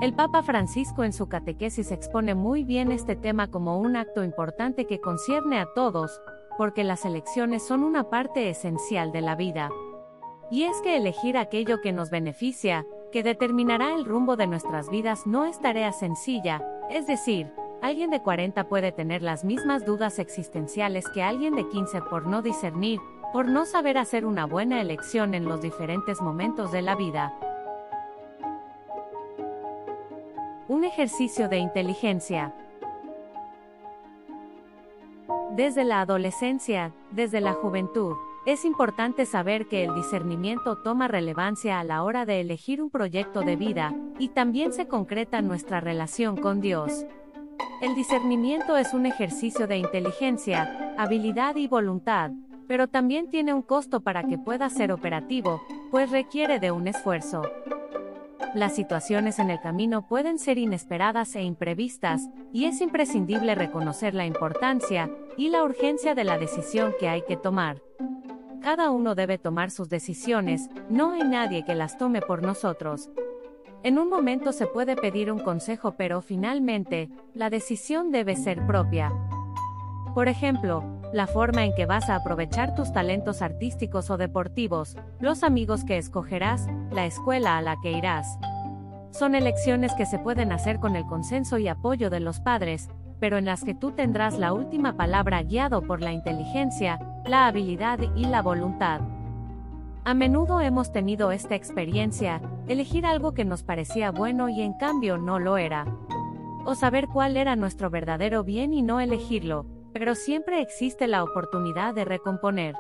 El 0.00 0.14
Papa 0.14 0.43
Francisco 0.43 1.05
en 1.05 1.12
su 1.12 1.29
catequesis 1.29 1.90
expone 1.90 2.35
muy 2.35 2.64
bien 2.64 2.90
este 2.90 3.17
tema 3.17 3.50
como 3.50 3.79
un 3.79 3.97
acto 3.97 4.25
importante 4.25 4.87
que 4.87 5.00
concierne 5.00 5.59
a 5.59 5.69
todos, 5.75 6.21
porque 6.57 6.85
las 6.85 7.05
elecciones 7.05 7.62
son 7.67 7.85
una 7.85 8.11
parte 8.11 8.49
esencial 8.49 9.12
de 9.12 9.21
la 9.21 9.37
vida. 9.37 9.71
Y 10.50 10.64
es 10.64 10.81
que 10.83 10.97
elegir 10.97 11.37
aquello 11.37 11.81
que 11.81 11.93
nos 11.93 12.11
beneficia, 12.11 12.87
que 13.12 13.23
determinará 13.23 13.95
el 13.95 14.05
rumbo 14.05 14.37
de 14.37 14.47
nuestras 14.47 14.88
vidas 14.90 15.26
no 15.26 15.45
es 15.45 15.61
tarea 15.61 15.93
sencilla, 15.93 16.62
es 16.90 17.07
decir, 17.07 17.52
Alguien 17.82 18.10
de 18.10 18.20
40 18.20 18.68
puede 18.68 18.92
tener 18.92 19.22
las 19.22 19.42
mismas 19.42 19.87
dudas 19.87 20.18
existenciales 20.18 21.08
que 21.08 21.22
alguien 21.22 21.54
de 21.54 21.66
15 21.66 22.02
por 22.02 22.26
no 22.26 22.42
discernir, 22.42 23.00
por 23.32 23.49
no 23.49 23.64
saber 23.64 23.96
hacer 23.96 24.26
una 24.26 24.44
buena 24.44 24.82
elección 24.82 25.34
en 25.34 25.46
los 25.46 25.62
diferentes 25.62 26.20
momentos 26.20 26.72
de 26.72 26.82
la 26.82 26.94
vida. 26.94 27.32
Un 30.68 30.84
ejercicio 30.84 31.49
de 31.49 31.56
inteligencia. 31.56 32.54
Desde 35.56 35.84
la 35.84 36.02
adolescencia, 36.02 36.92
desde 37.10 37.40
la 37.40 37.54
juventud, 37.54 38.14
es 38.46 38.64
importante 38.64 39.26
saber 39.26 39.68
que 39.68 39.84
el 39.84 39.94
discernimiento 39.94 40.76
toma 40.76 41.08
relevancia 41.08 41.80
a 41.80 41.84
la 41.84 42.02
hora 42.02 42.25
de 42.26 42.40
elegir 42.40 42.82
un 42.82 42.90
proyecto 42.90 43.40
de 43.40 43.56
vida, 43.56 43.94
y 44.18 44.28
también 44.28 44.72
se 44.72 44.87
concreta 44.87 45.42
nuestra 45.42 45.80
relación 45.80 46.37
con 46.37 46.60
Dios. 46.60 47.04
El 47.81 47.95
discernimiento 47.95 48.76
es 48.76 48.93
un 48.93 49.07
ejercicio 49.07 49.67
de 49.67 49.79
inteligencia, 49.79 50.95
habilidad 50.99 51.57
y 51.57 51.67
voluntad, 51.67 52.31
pero 52.69 52.88
también 52.88 53.31
tiene 53.31 53.55
un 53.55 53.62
costo 53.62 54.00
para 54.00 54.25
que 54.25 54.38
pueda 54.38 54.69
ser 54.69 54.93
operativo, 54.93 55.62
pues 55.90 56.11
requiere 56.11 56.61
de 56.61 56.71
un 56.71 56.88
esfuerzo. 56.88 57.43
Las 58.55 58.75
situaciones 58.75 59.38
en 59.38 59.50
el 59.50 59.61
camino 59.61 60.07
pueden 60.09 60.38
ser 60.38 60.59
inesperadas 60.59 61.37
e 61.37 61.43
imprevistas, 61.43 62.29
y 62.52 62.64
es 62.64 62.81
imprescindible 62.81 63.55
reconocer 63.55 64.14
la 64.14 64.26
importancia 64.26 65.11
y 65.37 65.49
la 65.49 65.62
urgencia 65.62 66.14
de 66.14 66.25
la 66.25 66.37
decisión 66.37 66.93
que 66.99 67.09
hay 67.09 67.23
que 67.23 67.37
tomar. 67.37 67.81
Cada 68.61 68.90
uno 68.90 69.14
debe 69.14 69.38
tomar 69.38 69.71
sus 69.71 69.88
decisiones, 69.88 70.69
no 70.90 71.12
hay 71.12 71.23
nadie 71.23 71.64
que 71.64 71.75
las 71.75 71.97
tome 71.97 72.21
por 72.21 72.43
nosotros. 72.43 73.09
En 73.82 73.99
un 73.99 74.10
momento 74.10 74.52
se 74.52 74.66
puede 74.66 74.94
pedir 74.94 75.32
un 75.32 75.38
consejo, 75.38 75.92
pero 75.92 76.20
finalmente, 76.20 77.08
la 77.32 77.49
decisión 77.49 78.10
debe 78.10 78.37
ser 78.37 78.66
propia. 78.66 79.10
Por 80.14 80.28
ejemplo, 80.28 80.84
la 81.14 81.26
forma 81.26 81.64
en 81.64 81.75
que 81.75 81.87
vas 81.87 82.10
a 82.10 82.16
aprovechar 82.16 82.75
tus 82.75 82.92
talentos 82.92 83.40
artísticos 83.40 84.10
o 84.10 84.18
deportivos, 84.18 84.96
los 85.18 85.42
amigos 85.42 85.84
que 85.84 85.96
escogerás, 85.96 86.66
la 86.90 87.06
escuela 87.06 87.56
a 87.56 87.62
la 87.62 87.80
que 87.80 87.92
irás. 87.92 88.38
Son 89.12 89.34
elecciones 89.34 89.94
que 89.94 90.04
se 90.04 90.18
pueden 90.18 90.52
hacer 90.52 90.78
con 90.78 90.94
el 90.94 91.06
consenso 91.06 91.56
y 91.56 91.66
apoyo 91.66 92.10
de 92.10 92.20
los 92.20 92.38
padres, 92.38 92.90
pero 93.18 93.38
en 93.38 93.46
las 93.46 93.64
que 93.64 93.75
tú 93.75 93.92
tendrás 93.92 94.38
la 94.38 94.52
última 94.52 94.96
palabra 94.99 95.42
guiado 95.42 95.80
por 95.82 96.02
la 96.02 96.12
inteligencia, 96.12 96.99
la 97.25 97.46
habilidad 97.46 97.99
y 98.14 98.26
la 98.26 98.42
voluntad. 98.42 99.00
A 100.02 100.14
menudo 100.14 100.61
hemos 100.61 100.92
tenido 100.92 101.30
esta 101.30 101.54
experiencia, 101.54 102.40
elegir 102.69 103.04
algo 103.04 103.35
que 103.35 103.45
nos 103.45 103.62
parecía 103.62 104.11
bueno 104.11 104.49
y 104.49 104.62
en 104.62 104.73
cambio 104.73 105.19
no 105.19 105.38
lo 105.38 105.59
era. 105.59 105.87
O 106.64 106.75
saber 106.75 107.07
cuál 107.09 107.37
era 107.37 107.54
nuestro 107.54 107.90
verdadero 107.90 108.42
bien 108.42 108.73
y 108.73 108.80
no 108.80 109.00
elegirlo, 109.00 109.66
pero 109.92 110.14
siempre 110.14 110.62
existe 110.62 111.07
la 111.07 111.23
oportunidad 111.23 111.95
de 111.95 112.07
recomponer. 112.07 112.75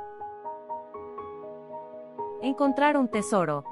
Encontrar 2.40 2.96
un 2.96 3.08
tesoro. 3.08 3.64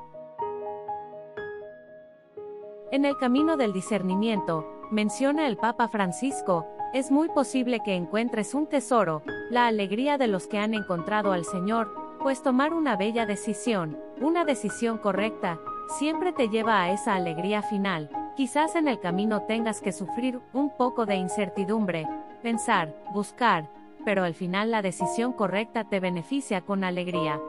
En 2.91 3.07
el 3.07 3.17
camino 3.17 3.57
del 3.57 3.73
discernimiento, 3.73 4.67
menciona 4.91 5.47
el 5.47 5.57
Papa 5.57 5.89
Francisco, 5.89 6.67
es 6.93 7.11
muy 7.11 7.29
posible 7.29 7.81
que 7.83 7.95
encuentres 7.95 8.55
un 8.55 8.67
tesoro, 8.67 9.23
la 9.51 9.67
alegría 9.67 10.19
de 10.19 10.27
los 10.27 10.47
que 10.47 10.59
han 10.59 10.75
encontrado 10.75 11.33
al 11.33 11.45
Señor, 11.45 12.08
pues 12.23 12.43
tomar 12.43 12.75
una 12.75 12.97
bella 12.97 13.27
decisión, 13.27 13.99
una 14.21 14.45
decisión 14.45 14.99
correcta, 14.99 15.59
siempre 15.99 16.33
te 16.33 16.49
lleva 16.49 16.83
a 16.83 16.93
esa 16.93 17.15
alegría 17.15 17.63
final. 17.63 18.11
Quizás 18.37 18.77
en 18.77 18.89
el 18.89 19.01
camino 19.01 19.43
tengas 19.43 19.81
que 19.81 19.93
sufrir 19.93 20.41
un 20.53 20.77
poco 20.77 21.07
de 21.07 21.17
incertidumbre, 21.17 22.07
pensar, 22.43 22.95
buscar, 23.13 23.69
pero 24.05 24.25
al 24.25 24.35
final 24.35 24.71
la 24.71 24.83
decisión 24.83 25.33
correcta 25.33 25.85
te 25.85 26.01
beneficia 26.01 26.61
con 26.61 26.85
alegría. 26.85 27.41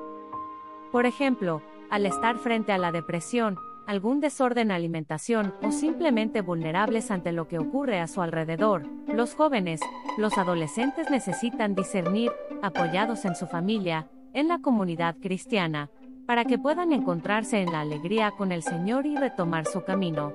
Por 0.92 1.06
ejemplo, 1.06 1.62
al 1.90 2.06
estar 2.06 2.38
frente 2.38 2.72
a 2.72 2.78
la 2.78 2.92
depresión, 2.92 3.58
algún 3.88 4.20
desorden 4.20 4.72
alimentación 4.72 5.54
o 5.64 5.72
simplemente 5.72 6.42
vulnerables 6.42 7.10
ante 7.12 7.32
lo 7.32 7.48
que 7.48 7.58
ocurre 7.58 8.00
a 8.00 8.08
su 8.08 8.22
alrededor, 8.22 8.86
los 9.08 9.34
jóvenes, 9.34 9.82
los 10.18 10.38
adolescentes 10.38 11.10
necesitan 11.10 11.76
discernir, 11.76 12.32
apoyados 12.62 13.26
en 13.26 13.36
su 13.36 13.48
familia, 13.48 14.08
en 14.34 14.48
la 14.48 14.60
comunidad 14.60 15.16
cristiana, 15.22 15.90
para 16.26 16.46
que 16.46 16.60
puedan 16.60 16.94
encontrarse 16.94 17.62
en 17.62 17.72
la 17.72 17.82
alegría 17.82 18.32
con 18.32 18.52
el 18.52 18.64
Señor 18.64 19.06
y 19.06 19.16
retomar 19.16 19.66
su 19.66 19.84
camino. 19.84 20.34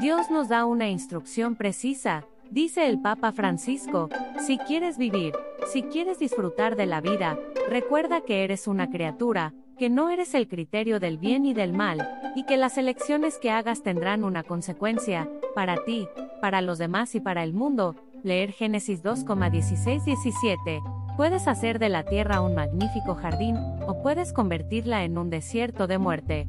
Dios 0.00 0.30
nos 0.30 0.48
da 0.48 0.64
una 0.64 0.88
instrucción 0.88 1.56
precisa, 1.56 2.24
dice 2.50 2.86
el 2.86 3.00
Papa 3.00 3.32
Francisco, 3.32 4.08
si 4.38 4.58
quieres 4.58 4.98
vivir, 4.98 5.34
si 5.72 5.82
quieres 5.82 6.18
disfrutar 6.18 6.76
de 6.76 6.86
la 6.86 7.00
vida, 7.00 7.38
recuerda 7.68 8.20
que 8.20 8.44
eres 8.44 8.68
una 8.68 8.90
criatura, 8.90 9.54
que 9.78 9.90
no 9.90 10.10
eres 10.10 10.34
el 10.34 10.48
criterio 10.48 11.00
del 11.00 11.18
bien 11.18 11.46
y 11.46 11.54
del 11.54 11.72
mal, 11.72 12.08
y 12.34 12.44
que 12.44 12.56
las 12.56 12.78
elecciones 12.78 13.38
que 13.38 13.50
hagas 13.50 13.82
tendrán 13.82 14.22
una 14.22 14.42
consecuencia, 14.42 15.28
para 15.54 15.84
ti, 15.84 16.06
para 16.40 16.60
los 16.60 16.78
demás 16.78 17.14
y 17.14 17.20
para 17.20 17.42
el 17.42 17.52
mundo. 17.52 17.96
Leer 18.22 18.52
Génesis 18.52 19.02
2,16-17. 19.02 21.05
Puedes 21.16 21.48
hacer 21.48 21.78
de 21.78 21.88
la 21.88 22.02
tierra 22.02 22.42
un 22.42 22.54
magnífico 22.54 23.14
jardín, 23.14 23.56
o 23.86 24.02
puedes 24.02 24.34
convertirla 24.34 25.04
en 25.04 25.16
un 25.16 25.30
desierto 25.30 25.86
de 25.86 25.96
muerte. 25.96 26.46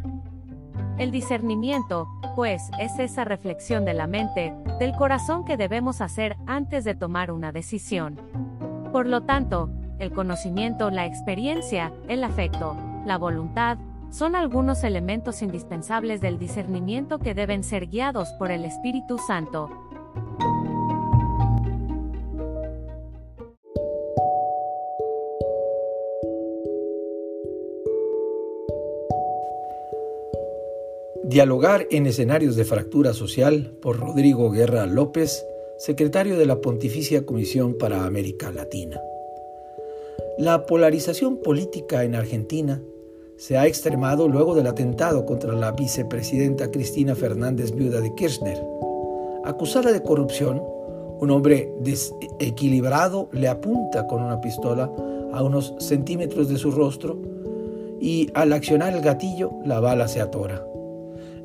El 0.97 1.09
discernimiento, 1.11 2.09
pues, 2.35 2.69
es 2.77 2.99
esa 2.99 3.23
reflexión 3.23 3.85
de 3.85 3.93
la 3.93 4.07
mente, 4.07 4.53
del 4.79 4.93
corazón 4.93 5.45
que 5.45 5.55
debemos 5.55 6.01
hacer 6.01 6.35
antes 6.47 6.83
de 6.83 6.95
tomar 6.95 7.31
una 7.31 7.53
decisión. 7.53 8.19
Por 8.91 9.05
lo 9.05 9.21
tanto, 9.23 9.69
el 9.99 10.11
conocimiento, 10.11 10.89
la 10.89 11.05
experiencia, 11.05 11.93
el 12.09 12.25
afecto, 12.25 12.75
la 13.05 13.17
voluntad, 13.17 13.77
son 14.09 14.35
algunos 14.35 14.83
elementos 14.83 15.41
indispensables 15.41 16.19
del 16.19 16.39
discernimiento 16.39 17.19
que 17.19 17.33
deben 17.33 17.63
ser 17.63 17.87
guiados 17.87 18.33
por 18.33 18.51
el 18.51 18.65
Espíritu 18.65 19.17
Santo. 19.17 19.69
Dialogar 31.27 31.87
en 31.91 32.05
escenarios 32.05 32.55
de 32.55 32.63
fractura 32.63 33.11
social 33.11 33.73
por 33.81 33.99
Rodrigo 33.99 34.49
Guerra 34.49 34.85
López, 34.85 35.45
secretario 35.77 36.37
de 36.37 36.45
la 36.45 36.61
Pontificia 36.61 37.25
Comisión 37.25 37.77
para 37.77 38.05
América 38.05 38.49
Latina. 38.49 39.01
La 40.37 40.65
polarización 40.65 41.41
política 41.41 42.05
en 42.05 42.15
Argentina 42.15 42.81
se 43.35 43.57
ha 43.57 43.67
extremado 43.67 44.29
luego 44.29 44.55
del 44.55 44.67
atentado 44.67 45.25
contra 45.25 45.51
la 45.51 45.73
vicepresidenta 45.73 46.71
Cristina 46.71 47.13
Fernández, 47.13 47.75
viuda 47.75 47.99
de 47.99 48.15
Kirchner. 48.15 48.57
Acusada 49.43 49.91
de 49.91 50.01
corrupción, 50.01 50.63
Un 51.19 51.31
hombre 51.31 51.73
desequilibrado 51.79 53.27
le 53.31 53.47
apunta 53.47 54.05
con 54.05 54.21
una 54.21 54.39
pistola 54.39 54.91
a 55.33 55.41
unos 55.41 55.73
centímetros 55.79 56.47
de 56.47 56.57
su 56.57 56.69
rostro 56.69 57.19
y 57.99 58.29
al 58.35 58.53
accionar 58.53 58.93
el 58.93 59.01
gatillo 59.01 59.51
la 59.65 59.79
bala 59.79 60.07
se 60.07 60.21
atora. 60.21 60.63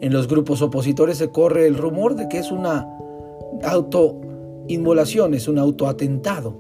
En 0.03 0.13
los 0.13 0.27
grupos 0.27 0.63
opositores 0.63 1.19
se 1.19 1.31
corre 1.31 1.69
el 1.69 1.79
rumor 1.79 2.17
de 2.17 2.29
que 2.29 2.39
es 2.39 2.51
una 2.51 2.89
autoinmolación, 3.63 5.33
es 5.33 5.47
un 5.47 5.61
autoatentado. 5.61 6.57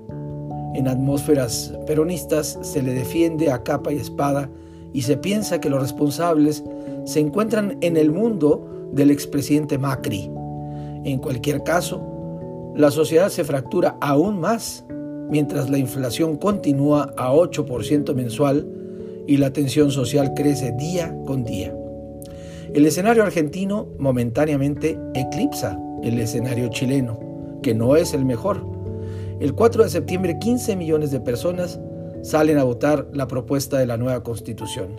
En 0.77 0.87
atmósferas 0.87 1.77
peronistas 1.85 2.57
se 2.63 2.83
le 2.83 2.95
defiende 2.95 3.51
a 3.51 3.65
capa 3.65 3.93
y 3.93 3.97
espada 3.97 4.49
y 4.93 5.03
se 5.03 5.17
piensa 5.17 5.61
que 5.61 5.71
los 5.71 5.83
responsables 5.83 6.63
se 7.05 7.19
encuentran 7.19 7.79
en 7.81 7.97
el 7.97 8.13
mundo 8.13 8.89
del 8.93 9.11
expresidente 9.11 9.77
Macri. 9.77 10.31
En 11.03 11.19
cualquier 11.19 11.65
caso, 11.65 12.01
la 12.77 12.93
sociedad 12.93 13.29
se 13.29 13.43
fractura 13.43 13.97
aún 14.01 14.39
más 14.39 14.85
mientras 15.29 15.69
la 15.69 15.79
inflación 15.79 16.37
continúa 16.37 17.13
a 17.17 17.33
8% 17.33 18.15
mensual 18.15 18.69
y 19.27 19.39
la 19.39 19.53
tensión 19.53 19.91
social 19.91 20.33
crece 20.33 20.71
día 20.79 21.13
con 21.27 21.43
día. 21.43 21.75
El 22.75 22.87
escenario 22.87 23.23
argentino 23.23 23.89
momentáneamente 23.99 24.99
eclipsa 25.13 25.79
el 26.03 26.19
escenario 26.19 26.69
chileno, 26.69 27.21
que 27.63 27.75
no 27.75 27.97
es 27.97 28.15
el 28.15 28.25
mejor. 28.25 28.65
El 29.41 29.55
4 29.55 29.85
de 29.85 29.91
septiembre 29.91 30.39
15 30.39 30.77
millones 30.77 31.11
de 31.11 31.21
personas 31.21 31.79
salen 32.23 32.57
a 32.57 32.65
votar 32.65 33.09
la 33.13 33.29
propuesta 33.29 33.79
de 33.79 33.85
la 33.85 33.99
nueva 33.99 34.23
constitución. 34.23 34.99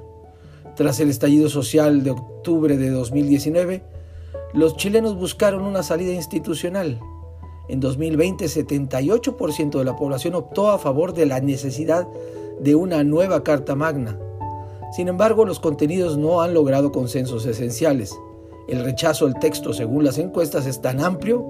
Tras 0.75 0.99
el 0.99 1.09
estallido 1.09 1.49
social 1.49 2.03
de 2.03 2.11
octubre 2.11 2.77
de 2.77 2.91
2019, 2.91 3.81
los 4.53 4.77
chilenos 4.77 5.15
buscaron 5.15 5.63
una 5.63 5.81
salida 5.81 6.13
institucional. 6.13 6.99
En 7.69 7.79
2020, 7.79 8.45
78% 8.45 9.79
de 9.79 9.83
la 9.83 9.95
población 9.95 10.35
optó 10.35 10.69
a 10.69 10.77
favor 10.77 11.13
de 11.13 11.25
la 11.25 11.39
necesidad 11.39 12.07
de 12.59 12.75
una 12.75 13.03
nueva 13.03 13.43
Carta 13.43 13.73
Magna. 13.73 14.19
Sin 14.93 15.07
embargo, 15.07 15.43
los 15.43 15.59
contenidos 15.59 16.19
no 16.19 16.43
han 16.43 16.53
logrado 16.53 16.91
consensos 16.91 17.47
esenciales. 17.47 18.15
El 18.67 18.83
rechazo 18.83 19.25
al 19.25 19.39
texto, 19.39 19.73
según 19.73 20.03
las 20.03 20.19
encuestas, 20.19 20.67
es 20.67 20.81
tan 20.81 21.01
amplio 21.01 21.43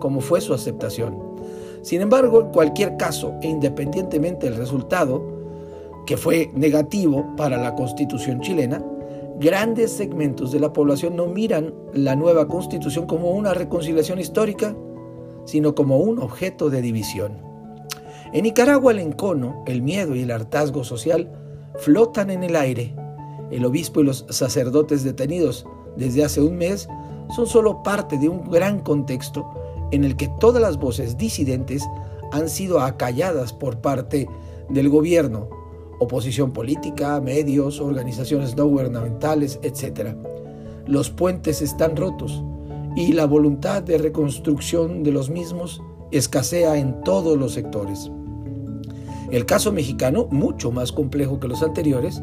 como 0.00 0.22
fue 0.22 0.40
su 0.40 0.54
aceptación. 0.54 1.18
Sin 1.82 2.00
embargo, 2.00 2.40
en 2.40 2.48
cualquier 2.48 2.96
caso, 2.96 3.34
e 3.42 3.48
independientemente 3.48 4.48
del 4.48 4.58
resultado, 4.58 5.22
que 6.06 6.16
fue 6.16 6.50
negativo 6.54 7.26
para 7.36 7.58
la 7.58 7.74
constitución 7.74 8.40
chilena, 8.40 8.82
grandes 9.38 9.92
segmentos 9.92 10.50
de 10.50 10.60
la 10.60 10.72
población 10.72 11.14
no 11.14 11.26
miran 11.26 11.74
la 11.92 12.16
nueva 12.16 12.48
constitución 12.48 13.06
como 13.06 13.32
una 13.32 13.52
reconciliación 13.52 14.18
histórica, 14.18 14.74
sino 15.44 15.74
como 15.74 15.98
un 15.98 16.20
objeto 16.20 16.70
de 16.70 16.80
división. 16.80 17.36
En 18.32 18.44
Nicaragua 18.44 18.92
el 18.92 19.00
encono, 19.00 19.62
el 19.66 19.82
miedo 19.82 20.14
y 20.14 20.22
el 20.22 20.30
hartazgo 20.30 20.84
social 20.84 21.47
flotan 21.78 22.30
en 22.30 22.42
el 22.42 22.56
aire. 22.56 22.94
El 23.50 23.64
obispo 23.64 24.00
y 24.00 24.04
los 24.04 24.26
sacerdotes 24.28 25.04
detenidos 25.04 25.66
desde 25.96 26.24
hace 26.24 26.40
un 26.40 26.56
mes 26.56 26.88
son 27.34 27.46
solo 27.46 27.82
parte 27.82 28.18
de 28.18 28.28
un 28.28 28.50
gran 28.50 28.80
contexto 28.80 29.48
en 29.90 30.04
el 30.04 30.16
que 30.16 30.28
todas 30.40 30.60
las 30.60 30.78
voces 30.78 31.16
disidentes 31.16 31.84
han 32.32 32.48
sido 32.48 32.80
acalladas 32.80 33.52
por 33.52 33.80
parte 33.80 34.28
del 34.68 34.88
gobierno, 34.88 35.48
oposición 35.98 36.52
política, 36.52 37.20
medios, 37.20 37.80
organizaciones 37.80 38.56
no 38.56 38.66
gubernamentales, 38.66 39.58
etc. 39.62 40.14
Los 40.86 41.10
puentes 41.10 41.62
están 41.62 41.96
rotos 41.96 42.42
y 42.96 43.12
la 43.12 43.26
voluntad 43.26 43.82
de 43.82 43.98
reconstrucción 43.98 45.02
de 45.02 45.12
los 45.12 45.30
mismos 45.30 45.82
escasea 46.10 46.76
en 46.76 47.02
todos 47.02 47.38
los 47.38 47.52
sectores. 47.52 48.10
El 49.30 49.44
caso 49.44 49.72
mexicano, 49.72 50.26
mucho 50.30 50.70
más 50.70 50.90
complejo 50.90 51.38
que 51.38 51.48
los 51.48 51.62
anteriores, 51.62 52.22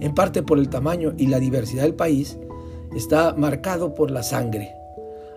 en 0.00 0.14
parte 0.14 0.42
por 0.42 0.58
el 0.58 0.68
tamaño 0.68 1.14
y 1.18 1.26
la 1.26 1.40
diversidad 1.40 1.82
del 1.82 1.94
país, 1.94 2.38
está 2.94 3.34
marcado 3.34 3.94
por 3.94 4.10
la 4.10 4.22
sangre, 4.22 4.72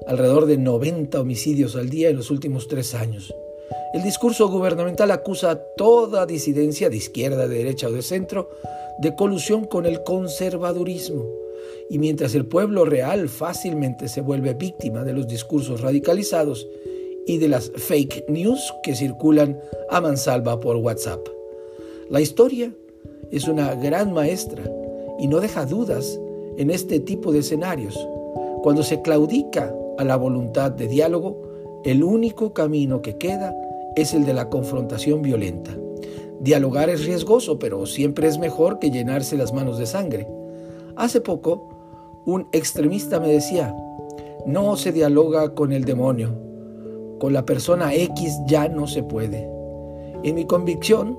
alrededor 0.05 0.45
de 0.45 0.57
90 0.57 1.19
homicidios 1.19 1.75
al 1.75 1.89
día 1.89 2.09
en 2.09 2.17
los 2.17 2.29
últimos 2.29 2.67
tres 2.67 2.93
años. 2.93 3.33
El 3.93 4.03
discurso 4.03 4.47
gubernamental 4.49 5.09
acusa 5.11 5.51
a 5.51 5.55
toda 5.55 6.25
disidencia 6.25 6.89
de 6.89 6.97
izquierda, 6.97 7.47
de 7.47 7.57
derecha 7.57 7.87
o 7.87 7.91
de 7.91 8.01
centro 8.03 8.49
de 8.99 9.15
colusión 9.15 9.65
con 9.65 9.85
el 9.85 10.03
conservadurismo. 10.03 11.25
Y 11.89 11.97
mientras 11.97 12.35
el 12.35 12.45
pueblo 12.45 12.85
real 12.85 13.29
fácilmente 13.29 14.07
se 14.07 14.21
vuelve 14.21 14.53
víctima 14.53 15.03
de 15.03 15.13
los 15.13 15.27
discursos 15.27 15.81
radicalizados 15.81 16.67
y 17.27 17.37
de 17.37 17.49
las 17.49 17.71
fake 17.75 18.25
news 18.29 18.73
que 18.81 18.95
circulan 18.95 19.59
a 19.89 20.01
mansalva 20.01 20.59
por 20.59 20.77
WhatsApp. 20.77 21.19
La 22.09 22.21
historia 22.21 22.73
es 23.31 23.47
una 23.47 23.75
gran 23.75 24.13
maestra 24.13 24.63
y 25.19 25.27
no 25.27 25.39
deja 25.39 25.65
dudas 25.65 26.19
en 26.57 26.71
este 26.71 26.99
tipo 26.99 27.31
de 27.31 27.39
escenarios. 27.39 27.95
Cuando 28.63 28.81
se 28.81 29.01
claudica 29.01 29.75
a 29.97 30.03
la 30.03 30.15
voluntad 30.15 30.71
de 30.71 30.87
diálogo, 30.87 31.81
el 31.83 32.03
único 32.03 32.53
camino 32.53 33.01
que 33.01 33.17
queda 33.17 33.55
es 33.95 34.13
el 34.13 34.25
de 34.25 34.33
la 34.33 34.49
confrontación 34.49 35.21
violenta. 35.21 35.77
Dialogar 36.39 36.89
es 36.89 37.05
riesgoso, 37.05 37.59
pero 37.59 37.85
siempre 37.85 38.27
es 38.27 38.37
mejor 38.37 38.79
que 38.79 38.91
llenarse 38.91 39.37
las 39.37 39.53
manos 39.53 39.77
de 39.77 39.85
sangre. 39.85 40.27
Hace 40.95 41.19
poco, 41.19 42.23
un 42.25 42.47
extremista 42.51 43.19
me 43.19 43.27
decía, 43.27 43.75
no 44.45 44.77
se 44.77 44.91
dialoga 44.91 45.55
con 45.55 45.71
el 45.71 45.83
demonio, 45.83 46.46
con 47.19 47.33
la 47.33 47.45
persona 47.45 47.93
X 47.93 48.37
ya 48.47 48.67
no 48.67 48.87
se 48.87 49.03
puede. 49.03 49.49
En 50.23 50.35
mi 50.35 50.45
convicción, 50.45 51.17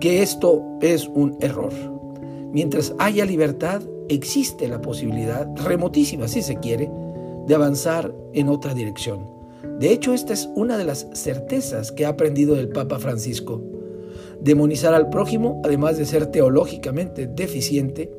que 0.00 0.22
esto 0.22 0.62
es 0.80 1.08
un 1.14 1.36
error. 1.40 1.72
Mientras 2.52 2.94
haya 2.98 3.24
libertad, 3.24 3.82
existe 4.08 4.68
la 4.68 4.80
posibilidad, 4.80 5.48
remotísima 5.64 6.28
si 6.28 6.42
se 6.42 6.56
quiere, 6.56 6.90
de 7.46 7.54
avanzar 7.54 8.14
en 8.32 8.48
otra 8.48 8.74
dirección. 8.74 9.30
De 9.78 9.92
hecho, 9.92 10.12
esta 10.12 10.32
es 10.32 10.50
una 10.54 10.76
de 10.76 10.84
las 10.84 11.08
certezas 11.12 11.92
que 11.92 12.04
ha 12.04 12.10
aprendido 12.10 12.54
del 12.54 12.68
Papa 12.68 12.98
Francisco. 12.98 13.60
Demonizar 14.40 14.92
al 14.92 15.08
prójimo, 15.08 15.62
además 15.64 15.98
de 15.98 16.04
ser 16.04 16.26
teológicamente 16.26 17.26
deficiente, 17.26 18.10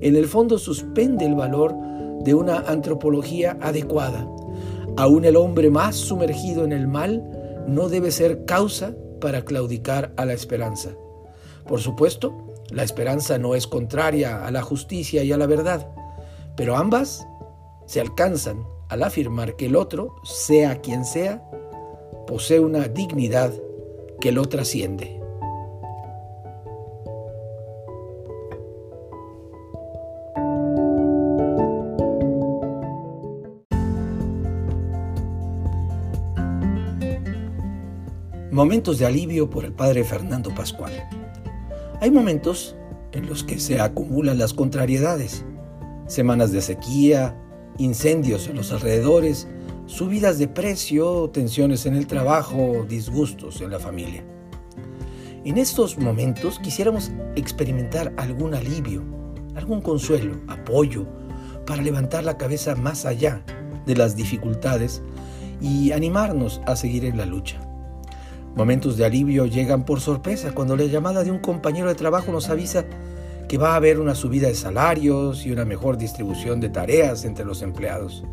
en 0.00 0.16
el 0.16 0.26
fondo 0.26 0.58
suspende 0.58 1.24
el 1.24 1.34
valor 1.34 1.74
de 2.24 2.34
una 2.34 2.60
antropología 2.60 3.56
adecuada. 3.60 4.28
Aún 5.00 5.24
el 5.24 5.36
hombre 5.36 5.70
más 5.70 5.96
sumergido 5.96 6.62
en 6.62 6.72
el 6.72 6.86
mal 6.86 7.24
no 7.66 7.88
debe 7.88 8.10
ser 8.10 8.44
causa 8.44 8.94
para 9.18 9.46
claudicar 9.46 10.12
a 10.18 10.26
la 10.26 10.34
esperanza. 10.34 10.90
Por 11.66 11.80
supuesto, 11.80 12.52
la 12.68 12.82
esperanza 12.82 13.38
no 13.38 13.54
es 13.54 13.66
contraria 13.66 14.44
a 14.44 14.50
la 14.50 14.60
justicia 14.60 15.24
y 15.24 15.32
a 15.32 15.38
la 15.38 15.46
verdad, 15.46 15.90
pero 16.54 16.76
ambas 16.76 17.26
se 17.86 17.98
alcanzan 18.02 18.66
al 18.90 19.02
afirmar 19.02 19.56
que 19.56 19.66
el 19.66 19.76
otro, 19.76 20.16
sea 20.22 20.82
quien 20.82 21.06
sea, 21.06 21.48
posee 22.26 22.60
una 22.60 22.86
dignidad 22.88 23.54
que 24.20 24.32
lo 24.32 24.44
trasciende. 24.50 25.18
Momentos 38.60 38.98
de 38.98 39.06
alivio 39.06 39.48
por 39.48 39.64
el 39.64 39.72
padre 39.72 40.04
Fernando 40.04 40.54
Pascual. 40.54 40.92
Hay 42.02 42.10
momentos 42.10 42.76
en 43.12 43.26
los 43.26 43.42
que 43.42 43.58
se 43.58 43.80
acumulan 43.80 44.36
las 44.36 44.52
contrariedades, 44.52 45.46
semanas 46.06 46.52
de 46.52 46.60
sequía, 46.60 47.34
incendios 47.78 48.48
en 48.48 48.56
los 48.56 48.70
alrededores, 48.70 49.48
subidas 49.86 50.38
de 50.38 50.46
precio, 50.46 51.30
tensiones 51.30 51.86
en 51.86 51.94
el 51.94 52.06
trabajo, 52.06 52.84
disgustos 52.86 53.62
en 53.62 53.70
la 53.70 53.78
familia. 53.78 54.22
En 55.46 55.56
estos 55.56 55.96
momentos 55.96 56.58
quisiéramos 56.58 57.12
experimentar 57.36 58.12
algún 58.18 58.52
alivio, 58.52 59.02
algún 59.54 59.80
consuelo, 59.80 60.34
apoyo, 60.48 61.06
para 61.66 61.80
levantar 61.80 62.24
la 62.24 62.36
cabeza 62.36 62.74
más 62.74 63.06
allá 63.06 63.42
de 63.86 63.96
las 63.96 64.16
dificultades 64.16 65.00
y 65.62 65.92
animarnos 65.92 66.60
a 66.66 66.76
seguir 66.76 67.06
en 67.06 67.16
la 67.16 67.24
lucha. 67.24 67.69
Momentos 68.54 68.96
de 68.96 69.04
alivio 69.04 69.46
llegan 69.46 69.84
por 69.84 70.00
sorpresa 70.00 70.52
cuando 70.52 70.76
la 70.76 70.84
llamada 70.84 71.22
de 71.22 71.30
un 71.30 71.38
compañero 71.38 71.88
de 71.88 71.94
trabajo 71.94 72.32
nos 72.32 72.50
avisa 72.50 72.84
que 73.48 73.58
va 73.58 73.72
a 73.72 73.76
haber 73.76 73.98
una 73.98 74.14
subida 74.14 74.48
de 74.48 74.54
salarios 74.54 75.46
y 75.46 75.52
una 75.52 75.64
mejor 75.64 75.96
distribución 75.96 76.60
de 76.60 76.68
tareas 76.68 77.24
entre 77.24 77.44
los 77.44 77.62
empleados. 77.62 78.24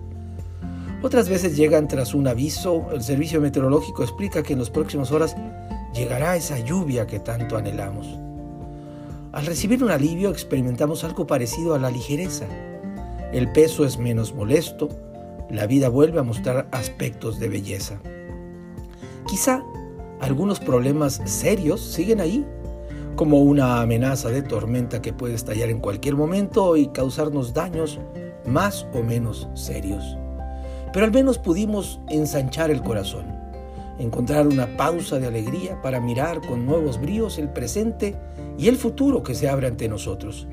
Otras 1.03 1.29
veces 1.29 1.55
llegan 1.55 1.87
tras 1.87 2.13
un 2.13 2.27
aviso, 2.27 2.87
el 2.91 3.03
servicio 3.03 3.39
meteorológico 3.39 4.03
explica 4.03 4.41
que 4.41 4.53
en 4.53 4.59
las 4.59 4.71
próximas 4.71 5.11
horas 5.11 5.35
llegará 5.93 6.35
esa 6.35 6.59
lluvia 6.59 7.05
que 7.05 7.19
tanto 7.19 7.55
anhelamos. 7.55 8.07
Al 9.31 9.45
recibir 9.45 9.83
un 9.83 9.91
alivio 9.91 10.29
experimentamos 10.29 11.03
algo 11.03 11.27
parecido 11.27 11.75
a 11.75 11.79
la 11.79 11.91
ligereza. 11.91 12.45
El 13.31 13.51
peso 13.51 13.85
es 13.85 13.99
menos 13.99 14.33
molesto, 14.33 14.89
la 15.51 15.67
vida 15.67 15.89
vuelve 15.89 16.19
a 16.19 16.23
mostrar 16.23 16.67
aspectos 16.71 17.39
de 17.39 17.49
belleza. 17.49 17.99
Quizá 19.27 19.63
algunos 20.19 20.59
problemas 20.59 21.21
serios 21.25 21.81
siguen 21.81 22.21
ahí, 22.21 22.45
como 23.15 23.41
una 23.41 23.81
amenaza 23.81 24.29
de 24.29 24.41
tormenta 24.41 25.01
que 25.01 25.13
puede 25.13 25.33
estallar 25.33 25.69
en 25.69 25.79
cualquier 25.79 26.15
momento 26.15 26.77
y 26.77 26.87
causarnos 26.87 27.53
daños 27.53 27.99
más 28.45 28.87
o 28.93 29.03
menos 29.03 29.47
serios. 29.55 30.17
Pero 30.93 31.05
al 31.05 31.11
menos 31.11 31.37
pudimos 31.37 31.99
ensanchar 32.09 32.71
el 32.71 32.81
corazón, 32.81 33.25
encontrar 33.99 34.47
una 34.47 34.77
pausa 34.77 35.19
de 35.19 35.27
alegría 35.27 35.81
para 35.81 35.99
mirar 35.99 36.41
con 36.41 36.65
nuevos 36.65 36.99
bríos 36.99 37.37
el 37.37 37.49
presente 37.49 38.15
y 38.57 38.67
el 38.67 38.77
futuro 38.77 39.23
que 39.23 39.35
se 39.35 39.49
abre 39.49 39.67
ante 39.67 39.89
nosotros. 39.89 40.47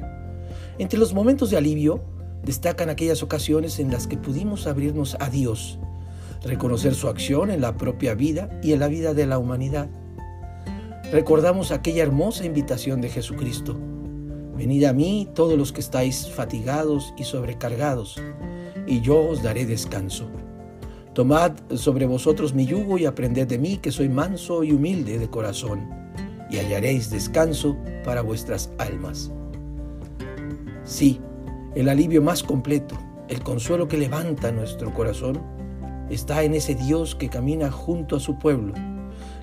Entre 0.79 0.99
los 0.99 1.15
momentos 1.15 1.51
de 1.51 1.59
alivio 1.59 2.03
destacan 2.43 2.91
aquellas 2.91 3.23
ocasiones 3.23 3.79
en 3.79 3.91
las 3.91 4.07
que 4.07 4.17
pudimos 4.17 4.67
abrirnos 4.67 5.17
a 5.21 5.31
Dios, 5.31 5.79
reconocer 6.45 6.95
su 6.95 7.09
acción 7.09 7.51
en 7.51 7.61
la 7.61 7.77
propia 7.77 8.15
vida 8.15 8.49
y 8.63 8.73
en 8.73 8.81
la 8.81 8.89
vida 8.89 9.15
de 9.15 9.27
la 9.27 9.39
humanidad. 9.39 9.89
Recordamos 11.11 11.71
aquella 11.71 12.03
hermosa 12.03 12.45
invitación 12.45 13.01
de 13.01 13.09
Jesucristo. 13.09 13.77
Venid 14.57 14.85
a 14.85 14.93
mí 14.93 15.29
todos 15.35 15.59
los 15.59 15.73
que 15.73 15.81
estáis 15.81 16.31
fatigados 16.31 17.13
y 17.17 17.25
sobrecargados, 17.25 18.21
y 18.87 19.01
yo 19.01 19.21
os 19.29 19.43
daré 19.43 19.67
descanso. 19.67 20.29
Tomad 21.13 21.53
sobre 21.77 22.07
vosotros 22.07 22.55
mi 22.55 22.67
yugo 22.67 22.99
y 22.99 23.07
aprended 23.07 23.47
de 23.47 23.59
mí, 23.59 23.79
que 23.79 23.93
soy 23.93 24.09
manso 24.09 24.65
y 24.65 24.73
humilde 24.73 25.19
de 25.19 25.29
corazón, 25.29 25.89
y 26.51 26.59
hallaréis 26.59 27.11
descanso 27.11 27.77
para 28.05 28.23
vuestras 28.23 28.71
almas. 28.79 29.31
Sí, 30.85 31.21
el 31.75 31.89
alivio 31.89 32.21
más 32.21 32.43
completo, 32.43 32.99
el 33.29 33.43
consuelo 33.43 33.89
que 33.89 33.97
levanta 33.97 34.53
nuestro 34.53 34.93
corazón, 34.93 35.41
está 36.11 36.43
en 36.43 36.55
ese 36.55 36.75
Dios 36.75 37.15
que 37.15 37.29
camina 37.29 37.71
junto 37.71 38.17
a 38.17 38.21
su 38.21 38.39
pueblo, 38.39 38.75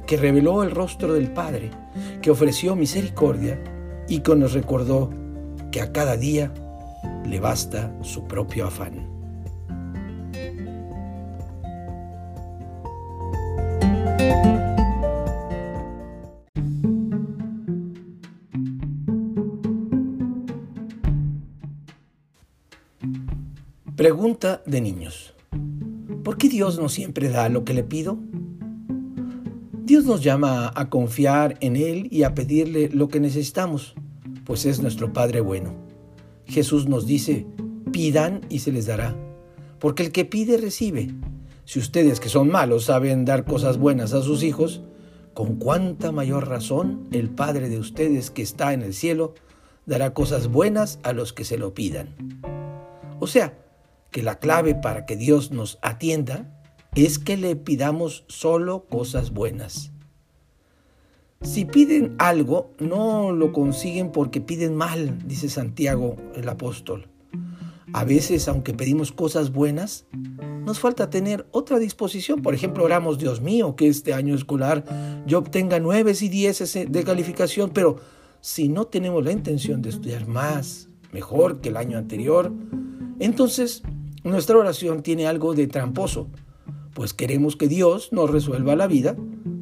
que 0.05 0.17
reveló 0.17 0.63
el 0.63 0.71
rostro 0.71 1.13
del 1.13 1.31
Padre, 1.31 1.71
que 2.21 2.31
ofreció 2.31 2.75
misericordia 2.75 3.61
y 4.07 4.19
que 4.19 4.35
nos 4.35 4.53
recordó 4.53 5.09
que 5.71 5.81
a 5.81 5.91
cada 5.91 6.17
día 6.17 6.53
le 7.25 7.39
basta 7.39 7.95
su 8.01 8.25
propio 8.25 8.67
afán. 8.67 9.11
Pregunta 23.95 24.63
de 24.65 24.81
niños. 24.81 25.35
¿Por 26.23 26.37
qué 26.37 26.49
Dios 26.49 26.79
no 26.79 26.87
siempre 26.87 27.29
da 27.29 27.49
lo 27.49 27.65
que 27.65 27.73
le 27.73 27.83
pido? 27.83 28.19
Dios 29.83 30.05
nos 30.05 30.23
llama 30.23 30.71
a 30.75 30.89
confiar 30.89 31.57
en 31.61 31.75
Él 31.75 32.07
y 32.11 32.23
a 32.23 32.35
pedirle 32.35 32.89
lo 32.89 33.07
que 33.07 33.19
necesitamos, 33.19 33.95
pues 34.45 34.65
es 34.65 34.81
nuestro 34.81 35.13
Padre 35.13 35.41
bueno. 35.41 35.73
Jesús 36.45 36.87
nos 36.87 37.07
dice, 37.07 37.47
pidan 37.91 38.41
y 38.49 38.59
se 38.59 38.71
les 38.71 38.85
dará, 38.85 39.15
porque 39.79 40.03
el 40.03 40.11
que 40.11 40.25
pide 40.25 40.57
recibe. 40.57 41.11
Si 41.65 41.79
ustedes 41.79 42.19
que 42.19 42.29
son 42.29 42.49
malos 42.49 42.85
saben 42.85 43.25
dar 43.25 43.43
cosas 43.43 43.77
buenas 43.77 44.13
a 44.13 44.21
sus 44.21 44.43
hijos, 44.43 44.83
con 45.33 45.55
cuánta 45.55 46.11
mayor 46.11 46.47
razón 46.47 47.07
el 47.11 47.31
Padre 47.31 47.67
de 47.67 47.79
ustedes 47.79 48.29
que 48.29 48.43
está 48.43 48.73
en 48.73 48.83
el 48.83 48.93
cielo 48.93 49.33
dará 49.87 50.13
cosas 50.13 50.49
buenas 50.49 50.99
a 51.01 51.13
los 51.13 51.33
que 51.33 51.45
se 51.45 51.57
lo 51.57 51.73
pidan. 51.73 52.15
O 53.19 53.25
sea, 53.25 53.57
que 54.11 54.21
la 54.21 54.39
clave 54.39 54.75
para 54.75 55.05
que 55.05 55.15
Dios 55.15 55.51
nos 55.51 55.79
atienda 55.81 56.57
es 56.95 57.17
que 57.17 57.37
le 57.37 57.55
pidamos 57.55 58.25
solo 58.27 58.85
cosas 58.85 59.31
buenas. 59.31 59.91
Si 61.41 61.65
piden 61.65 62.15
algo, 62.19 62.73
no 62.77 63.31
lo 63.31 63.51
consiguen 63.51 64.11
porque 64.11 64.41
piden 64.41 64.75
mal, 64.75 65.17
dice 65.25 65.49
Santiago 65.49 66.17
el 66.35 66.47
apóstol. 66.47 67.07
A 67.93 68.05
veces, 68.05 68.47
aunque 68.47 68.73
pedimos 68.73 69.11
cosas 69.11 69.51
buenas, 69.51 70.05
nos 70.65 70.79
falta 70.79 71.09
tener 71.09 71.47
otra 71.51 71.79
disposición. 71.79 72.41
Por 72.41 72.53
ejemplo, 72.53 72.83
oramos, 72.83 73.17
Dios 73.17 73.41
mío, 73.41 73.75
que 73.75 73.87
este 73.87 74.13
año 74.13 74.35
escolar 74.35 74.85
yo 75.25 75.39
obtenga 75.39 75.79
nueve 75.79 76.13
y 76.19 76.29
dieces 76.29 76.77
de 76.87 77.03
calificación, 77.03 77.71
pero 77.71 77.97
si 78.39 78.69
no 78.69 78.85
tenemos 78.85 79.25
la 79.25 79.31
intención 79.31 79.81
de 79.81 79.89
estudiar 79.89 80.27
más, 80.27 80.89
mejor 81.11 81.59
que 81.59 81.69
el 81.69 81.77
año 81.77 81.97
anterior, 81.97 82.53
entonces 83.19 83.83
nuestra 84.23 84.57
oración 84.57 85.01
tiene 85.01 85.27
algo 85.27 85.53
de 85.53 85.67
tramposo, 85.67 86.27
pues 86.93 87.13
queremos 87.13 87.55
que 87.55 87.67
Dios 87.67 88.11
nos 88.11 88.29
resuelva 88.29 88.75
la 88.75 88.87
vida 88.87 89.15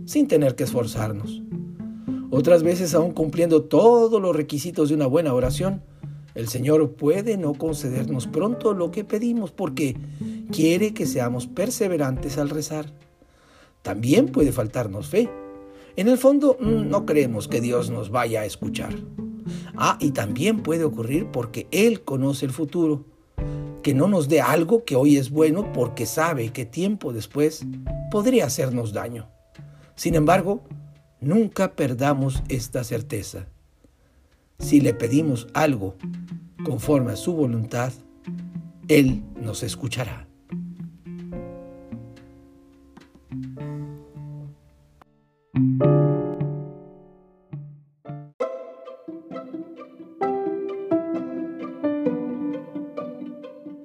sin 0.05 0.27
tener 0.27 0.55
que 0.55 0.63
esforzarnos. 0.63 1.41
Otras 2.31 2.61
veces, 2.61 2.93
aún 2.93 3.11
cumpliendo 3.11 3.63
todos 3.63 4.21
los 4.21 4.35
requisitos 4.35 4.89
de 4.89 4.95
una 4.95 5.07
buena 5.07 5.33
oración, 5.33 5.81
el 6.35 6.47
Señor 6.47 6.93
puede 6.93 7.37
no 7.37 7.53
concedernos 7.53 8.27
pronto 8.27 8.73
lo 8.73 8.91
que 8.91 9.03
pedimos 9.03 9.51
porque 9.51 9.95
quiere 10.51 10.93
que 10.93 11.05
seamos 11.05 11.47
perseverantes 11.47 12.37
al 12.37 12.49
rezar. 12.49 12.93
También 13.81 14.27
puede 14.27 14.51
faltarnos 14.51 15.07
fe. 15.07 15.29
En 15.95 16.07
el 16.07 16.17
fondo, 16.17 16.57
mm, 16.59 16.89
no 16.89 17.05
creemos 17.05 17.47
que 17.47 17.61
Dios 17.61 17.89
nos 17.89 18.09
vaya 18.09 18.41
a 18.41 18.45
escuchar. 18.45 18.95
Ah, 19.75 19.97
y 19.99 20.11
también 20.11 20.61
puede 20.61 20.83
ocurrir 20.83 21.27
porque 21.31 21.67
Él 21.71 22.01
conoce 22.01 22.45
el 22.45 22.51
futuro 22.51 23.05
que 23.81 23.93
no 23.93 24.07
nos 24.07 24.27
dé 24.29 24.41
algo 24.41 24.83
que 24.85 24.95
hoy 24.95 25.17
es 25.17 25.29
bueno 25.29 25.71
porque 25.73 26.05
sabe 26.05 26.51
que 26.51 26.65
tiempo 26.65 27.13
después 27.13 27.65
podría 28.11 28.45
hacernos 28.45 28.93
daño. 28.93 29.29
Sin 29.95 30.15
embargo, 30.15 30.63
nunca 31.19 31.73
perdamos 31.75 32.43
esta 32.47 32.83
certeza. 32.83 33.47
Si 34.59 34.81
le 34.81 34.93
pedimos 34.93 35.47
algo 35.53 35.95
conforme 36.63 37.13
a 37.13 37.15
su 37.15 37.33
voluntad, 37.33 37.91
Él 38.87 39.23
nos 39.35 39.63
escuchará. 39.63 40.28